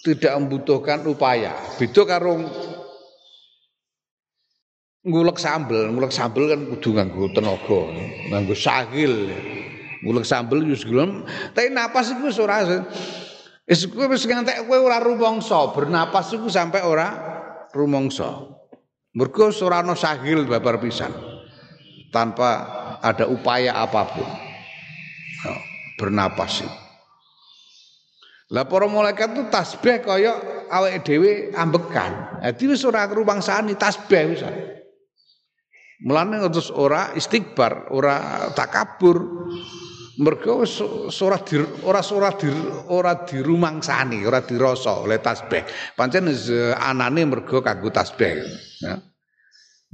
tidak 0.04 0.36
membutuhkan 0.36 1.00
upaya. 1.08 1.56
Beda 1.80 2.02
karo 2.04 2.44
ngulek 5.04 5.36
sambel, 5.36 5.92
ngulek 5.92 6.12
sambel 6.12 6.48
kan 6.48 6.60
kudu 6.64 6.96
nganggo 6.96 7.28
tenaga, 7.36 7.80
nganggo 8.32 8.56
sahil. 8.56 9.28
Ngulek 10.04 10.24
sambel 10.24 10.64
yo 10.64 10.76
gelem, 10.76 11.24
tapi 11.52 11.72
napas 11.72 12.12
iku 12.12 12.28
wis 12.28 12.36
ora 12.36 12.60
wis 13.64 13.88
kowe 13.88 14.04
wis 14.08 14.24
ngantek 14.28 14.68
kowe 14.68 14.76
ora 14.80 15.00
rumangsa, 15.00 15.72
bernapas 15.72 16.32
iku 16.32 16.48
sampai 16.48 16.84
ora 16.84 17.08
rumangsa. 17.72 18.52
Mergo 19.14 19.48
ora 19.62 19.80
ana 19.80 19.94
sahil 19.94 20.44
babar 20.48 20.82
pisan. 20.82 21.12
Tanpa 22.10 22.50
ada 23.00 23.30
upaya 23.30 23.78
apa 23.78 24.02
pun. 24.10 24.28
Bernapas 25.94 26.66
itu. 26.66 26.74
Lah 28.52 28.68
para 28.68 28.86
malaikat 28.86 29.34
itu 29.34 29.42
tasbih 29.48 30.04
kaya 30.04 30.36
awake 30.68 31.00
dhewe 31.06 31.32
ambekan. 31.56 32.42
Dadi 32.42 32.64
wis 32.68 32.84
ora 32.84 33.08
ngrumangsani 33.08 33.78
tasbih 33.78 34.22
wis. 34.34 34.42
Mulane 36.02 36.42
terus 36.50 36.74
ora 36.74 37.14
istighbar, 37.14 37.94
ora 37.94 38.50
takabur. 38.50 39.46
Mergo 40.14 40.62
ora 40.62 41.38
di 41.42 41.58
ora 41.82 41.98
ora 41.98 42.30
di 42.38 42.46
ora 42.86 43.12
dirumangsani, 43.26 44.22
ora 44.22 44.42
dirasa 44.46 45.02
oleh 45.02 45.18
tasbih. 45.18 45.66
Pancen 45.98 46.30
anane 46.78 47.22
mergo 47.26 47.58
kanggo 47.58 47.90
tasbih. 47.90 48.38
Ya. 48.78 49.02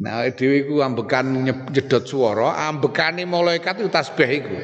Nah, 0.01 0.25
dhewe 0.33 0.65
iku 0.65 0.81
ambekan 0.81 1.45
nyedot 1.45 2.09
swara, 2.09 2.69
ambekane 2.69 3.29
malaikat 3.29 3.85
itu 3.85 3.93
tasbih 3.93 4.29
iku. 4.33 4.57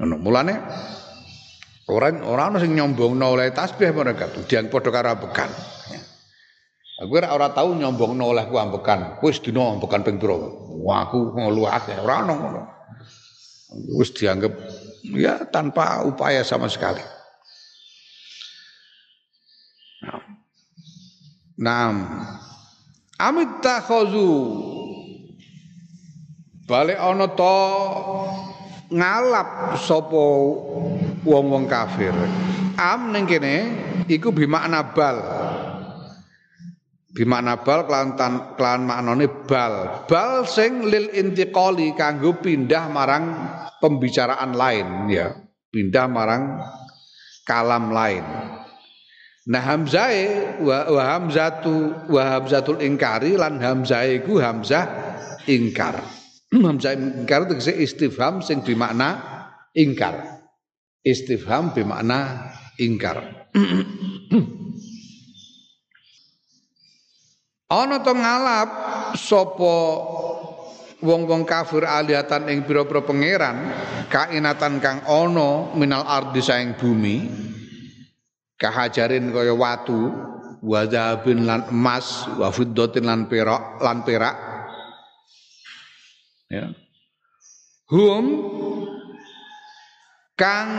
Ngono 0.00 0.16
mulane 0.20 0.54
orang 1.88 2.20
orang 2.20 2.60
sing 2.60 2.72
nyombongno 2.76 3.36
oleh 3.36 3.52
tasbih 3.52 3.92
mereka 3.96 4.28
tuh 4.32 4.44
diang 4.44 4.68
padha 4.68 4.92
karo 4.92 5.12
ambekan. 5.12 5.48
Aku 6.96 7.12
ora 7.12 7.28
ora 7.36 7.52
tau 7.52 7.76
nyombongno 7.76 8.24
oleh 8.24 8.48
ku 8.48 8.56
ambekan. 8.56 9.20
Wis 9.20 9.36
dina 9.44 9.76
ambekan 9.76 10.00
ping 10.00 10.16
pira? 10.16 10.32
Wah 10.80 11.04
aku 11.04 11.36
ngelu 11.36 11.68
akeh 11.68 12.00
ora 12.00 12.24
ono 12.24 12.32
ngono. 12.40 12.62
Wis 14.00 14.16
dianggap 14.16 14.56
ya 15.12 15.44
tanpa 15.52 16.00
upaya 16.08 16.40
sama 16.40 16.72
sekali. 16.72 17.04
Nah, 21.56 21.92
amit 23.20 23.60
takhazu 23.60 24.56
balik 26.64 26.96
ana 26.96 27.28
to 27.32 27.58
ngalap 28.88 29.76
sapa 29.84 30.24
wong-wong 31.28 31.68
kafir. 31.68 32.12
Am 32.80 33.12
ning 33.12 33.28
kene 33.28 33.68
iku 34.08 34.32
bimakna 34.32 34.80
bal. 34.96 35.16
Bimakna 37.16 37.64
bal 37.64 37.88
kelan 37.88 38.12
kelan 38.60 38.80
maknane 38.84 39.48
bal. 39.48 40.04
Bal 40.04 40.44
sing 40.44 40.84
lil 40.84 41.08
intiqali 41.16 41.96
kanggo 41.96 42.36
pindah 42.36 42.92
marang 42.92 43.24
pembicaraan 43.80 44.52
lain 44.52 45.08
ya. 45.08 45.32
Pindah 45.72 46.06
marang 46.12 46.60
kalam 47.48 47.88
lain. 47.88 48.20
Nah 49.48 49.62
hamzae 49.64 50.60
wa, 50.60 50.92
wa 50.92 51.02
hamzatu 51.16 52.04
wa 52.12 52.22
hamzatul 52.36 52.84
ingkari 52.84 53.40
lan 53.40 53.64
hamzae 53.64 54.20
iku 54.20 54.36
hamzah 54.36 54.84
ingkar. 55.48 56.04
Hamzah 56.66 56.94
ingkar 56.94 57.48
tegese 57.50 57.74
istifham 57.74 58.44
sing 58.44 58.60
bermakna 58.60 59.18
ingkar. 59.72 60.44
Istifham 61.00 61.72
bermakna 61.72 62.52
ingkar. 62.76 63.50
Ana 67.66 67.98
to 67.98 68.14
ngalap 68.14 68.70
sapa 69.18 69.74
wong-wong 71.02 71.42
kafir 71.42 71.82
alihatan 71.82 72.46
ing 72.46 72.62
pira-pira 72.62 73.02
pangeran 73.02 73.74
kainatan 74.06 74.78
kang 74.78 75.02
ana 75.02 75.74
minal 75.74 76.06
ardi 76.06 76.38
saing 76.38 76.78
bumi 76.78 77.26
kahajarin 78.54 79.34
kaya 79.34 79.50
watu 79.50 80.14
wa 80.62 80.82
lan 80.86 81.66
emas 81.74 82.30
wa 82.38 82.54
lan 82.54 83.26
perak 83.26 83.62
lan 83.82 83.98
perak. 84.06 84.36
Ya. 86.46 86.70
Hum 87.90 88.24
kang 90.38 90.70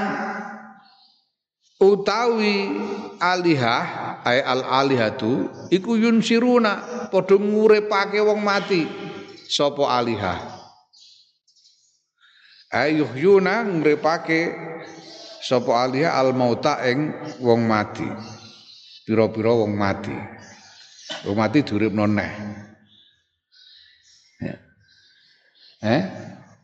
utawi 1.78 2.74
alihah 3.22 3.86
ay 4.26 4.42
al 4.42 4.62
alihatu 4.66 5.50
iku 5.70 5.94
yunsiruna 5.98 7.08
padha 7.14 7.38
nguripake 7.38 8.18
wong 8.22 8.42
mati. 8.42 8.86
Sapa 9.48 9.88
alihah? 9.96 10.38
Ayuhyuna 12.68 13.64
nguripake 13.64 14.52
sapa 15.40 15.88
alihah 15.88 16.20
al 16.20 16.36
mauta 16.36 16.84
ing 16.84 17.14
wong 17.40 17.64
mati. 17.64 18.06
Pira-pira 19.08 19.56
wong 19.56 19.72
mati. 19.72 20.18
Wong 21.24 21.38
mati 21.40 21.64
diuripno 21.64 22.04
neh. 22.10 22.34
Eh? 25.78 26.02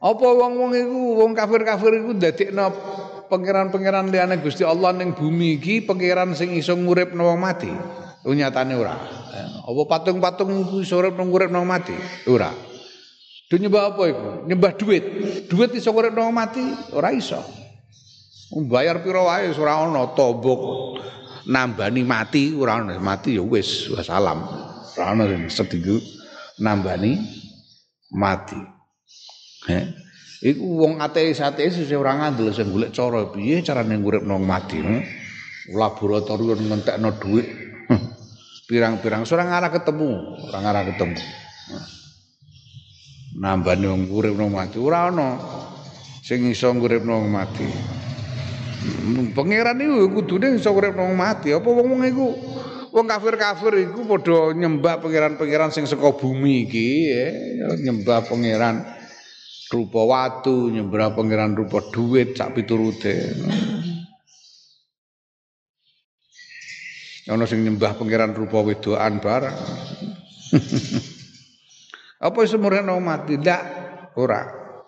Apa 0.03 0.27
wong-wong 0.35 0.73
iku 0.75 0.99
wong 1.21 1.31
kafir-kafir 1.37 2.01
iku 2.03 2.11
ndadekno 2.17 2.67
pangeran-pangeran 3.33 4.13
liyane 4.13 4.37
Gusti 4.45 4.61
Allah 4.61 4.93
ning 4.93 5.17
bumi 5.17 5.57
iki 5.57 5.81
pangeran 5.81 6.37
sing 6.37 6.53
iso 6.53 6.77
nguripno 6.77 7.33
wong 7.33 7.41
mati? 7.41 7.73
Nyatane 8.21 8.77
ora. 8.77 8.93
Apa 9.65 9.81
patung-patung 9.89 10.69
iso 10.77 11.01
uripno 11.01 11.25
nguripno 11.25 11.57
wong 11.57 11.69
mati? 11.73 11.97
Ora. 12.29 12.53
Do 13.49 13.57
apa 13.57 14.01
iku? 14.05 14.29
Nyembah 14.45 14.73
duit. 14.77 15.03
Duit 15.49 15.73
iso 15.73 15.89
nguripno 15.89 16.29
wong 16.29 16.35
mati? 16.37 16.61
Ora 16.93 17.09
iso. 17.09 17.41
Bayar 18.53 19.01
piro 19.01 19.25
wae 19.25 19.49
ora 19.57 19.81
ana 19.81 20.13
tombok 20.13 20.61
nambani 21.49 22.05
mati 22.05 22.53
ora 22.53 22.85
ana 22.85 23.01
mati 23.01 23.33
ya 23.33 23.41
wis 23.41 23.89
salam. 24.05 24.45
Ora 24.93 25.17
ana 25.17 25.25
sedinggo 25.49 25.97
nambani 26.61 27.17
mati. 28.13 28.61
Eh? 29.73 30.02
Iku 30.43 30.83
wong 30.83 30.93
ateis-ateis 30.99 31.79
sing 31.87 31.95
ora 31.95 32.19
ngandel 32.19 32.51
sing 32.51 32.67
golek 32.67 32.91
cara 32.91 33.31
piye 33.31 33.63
carane 33.63 33.95
nguripno 33.95 34.35
mati. 34.43 34.75
Eh? 34.83 35.03
Laboratorium 35.71 36.67
ngentekno 36.67 37.15
duit. 37.15 37.47
Pirang-pirang 38.67 39.23
ora 39.23 39.43
ngarah 39.47 39.71
ketemu, 39.71 40.11
ora 40.51 40.59
ngarah 40.59 40.83
ketemu. 40.91 41.19
Nambani 43.39 43.85
wong 43.87 44.03
uripno 44.11 44.51
mati 44.51 44.77
ora 44.83 45.07
ana 45.07 45.39
sing 46.19 46.43
iso 46.51 46.67
nguripno 46.75 47.23
mati. 47.23 47.67
Pangeran 49.31 49.79
iku 49.79 50.11
kudune 50.11 50.59
iso 50.59 50.75
urip 50.75 50.99
wong 50.99 51.15
mati. 51.15 51.55
Apa 51.55 51.71
wong-wong 51.71 52.03
iku 52.03 52.25
wong 52.91 53.05
kafir-kafir 53.07 53.79
iku 53.79 54.03
padha 54.03 54.51
nyembah 54.51 54.99
pangeran-pangeran 54.99 55.71
sing 55.71 55.87
saka 55.87 56.11
bumi 56.11 56.67
iki 56.67 56.87
ya. 57.07 57.27
nyembah 57.79 58.27
pangeran 58.27 59.02
rupa 59.71 60.01
watu, 60.03 60.67
nyembah 60.73 61.15
pangeran 61.15 61.55
rupa 61.55 61.79
duit 61.93 62.35
sak 62.35 62.57
piturute. 62.57 63.37
Ana 67.31 67.47
sing 67.47 67.63
nyembah 67.63 67.95
pangeran 67.95 68.35
rupa 68.35 68.59
wedoan 68.59 69.23
barang. 69.23 69.59
Apa 72.27 72.39
iso 72.43 72.59
murene 72.59 72.91
mati? 72.99 73.39
Ndak, 73.39 73.61
ora. 74.19 74.41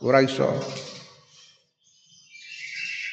Ora 0.03 0.19
iso. 0.19 0.51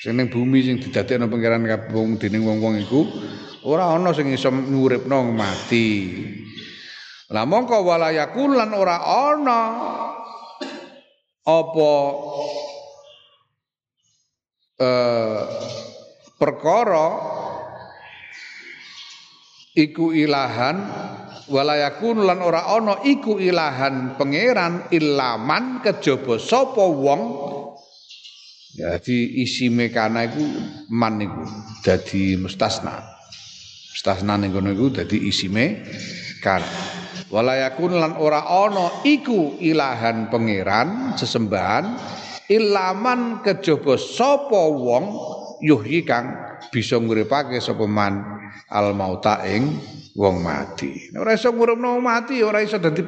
Sing 0.02 0.18
bumi 0.18 0.66
sing 0.66 0.82
didadekno 0.82 1.30
pangeran 1.30 1.62
kabung 1.62 2.18
dening 2.18 2.42
wong-wong 2.42 2.74
iku 2.82 3.06
ora 3.62 3.94
ana 3.94 4.10
sing 4.10 4.34
iso 4.34 4.50
nguripno 4.50 5.30
mati. 5.30 6.18
Lah 7.30 7.46
mongko 7.46 7.86
walayakun 7.86 8.58
lan 8.58 8.74
ora 8.74 8.98
ana 9.06 9.60
apa 11.43 11.93
eh 14.78 15.40
perkara 16.38 17.09
iku 19.78 20.11
ilahan 20.11 20.76
walayakun 21.49 22.26
lan 22.26 22.43
ora 22.43 22.66
ana 22.70 23.03
iku 23.07 23.38
ilahan 23.38 24.18
pangeran 24.18 24.90
ilaman 24.90 25.82
kejaba 25.82 26.38
sapa 26.38 26.82
wong 26.82 27.22
Jadi 28.72 29.45
isi 29.45 29.68
mekana 29.68 30.24
iku 30.24 30.40
man 30.88 31.20
niku 31.20 31.45
dadi 31.84 32.40
mustasna. 32.40 33.05
Mustasna 33.93 34.40
ning 34.40 34.49
kono 34.49 34.72
iku 34.72 34.88
dadi 34.88 35.28
isi 35.28 35.53
mekana. 35.53 36.64
Walayakun 37.33 37.97
lan 37.97 38.20
ora 38.20 38.45
ana 38.45 39.01
iku 39.09 39.57
ilahan 39.57 40.28
pangeran 40.28 41.16
sesembahan 41.16 41.97
ilaman 42.53 43.41
kejaba 43.41 43.97
sapa 43.97 44.68
wong 44.68 45.05
yuhyi 45.64 46.05
kang 46.05 46.37
bisa 46.68 47.01
nguripake 47.01 47.57
sapa 47.57 47.89
man 47.89 48.20
al 48.68 48.93
mauta 48.93 49.41
ing 49.49 49.80
wong 50.12 50.45
mati. 50.45 51.09
Ora 51.16 51.33
iso 51.33 51.49
nguripno 51.57 51.97
mati 52.05 52.45
ora 52.45 52.61
iso 52.61 52.76
dadi 52.76 53.01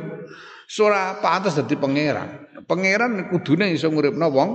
ora 0.81 1.21
pantes 1.21 1.61
dadi 1.61 1.77
pangeran. 1.77 2.65
Pangeran 2.65 3.29
kudune 3.29 3.77
iso 3.77 3.93
nguripno 3.93 4.25
wong 4.33 4.51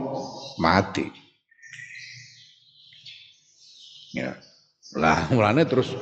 mati. 0.57 1.05
Ya. 4.17 4.34
Lah 4.97 5.30
mulane 5.30 5.61
terus 5.70 5.93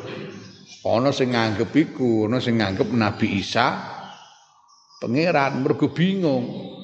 ana 0.95 1.11
sing 1.11 1.35
nganggep 1.35 1.71
iku, 1.75 2.31
ana 2.31 2.39
sing 2.39 2.63
nganggep 2.63 2.87
Nabi 2.95 3.43
Isa 3.43 3.67
pangeran 5.03 5.59
mergo 5.59 5.91
bingung. 5.91 6.75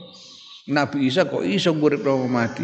Nabi 0.68 1.08
Isa 1.08 1.28
kok 1.28 1.43
iso 1.43 1.72
nguripno 1.76 2.28
mati. 2.28 2.64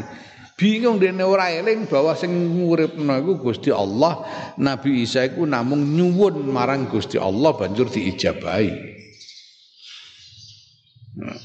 Bingung 0.60 1.00
dene 1.00 1.24
ora 1.24 1.48
eling 1.56 1.88
bahwa 1.88 2.12
sing 2.20 2.32
nguripno 2.36 3.16
iku 3.16 3.34
Gusti 3.40 3.72
Allah. 3.72 4.24
Nabi 4.60 5.04
Isa 5.08 5.24
iku 5.24 5.48
namung 5.48 5.96
nyuwun 5.96 6.44
marang 6.52 6.92
Gusti 6.92 7.16
Allah 7.16 7.56
banjur 7.56 7.88
diijabahi. 7.88 8.72
Nah. 11.20 11.40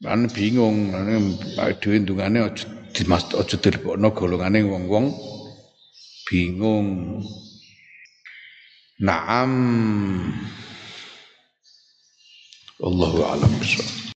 Kan 0.00 0.32
bingung, 0.32 0.96
dhewe 1.76 1.96
ndungane 2.00 2.40
aja 2.40 2.64
dimas 2.96 3.28
aja 3.36 3.56
dilebokno 3.60 4.16
golongane 4.16 4.64
wong-wong 4.64 5.12
bingung. 6.24 7.20
Naam. 9.00 9.52
Allahu 12.84 13.24
a'lam 13.24 13.52
bishawab. 13.56 13.99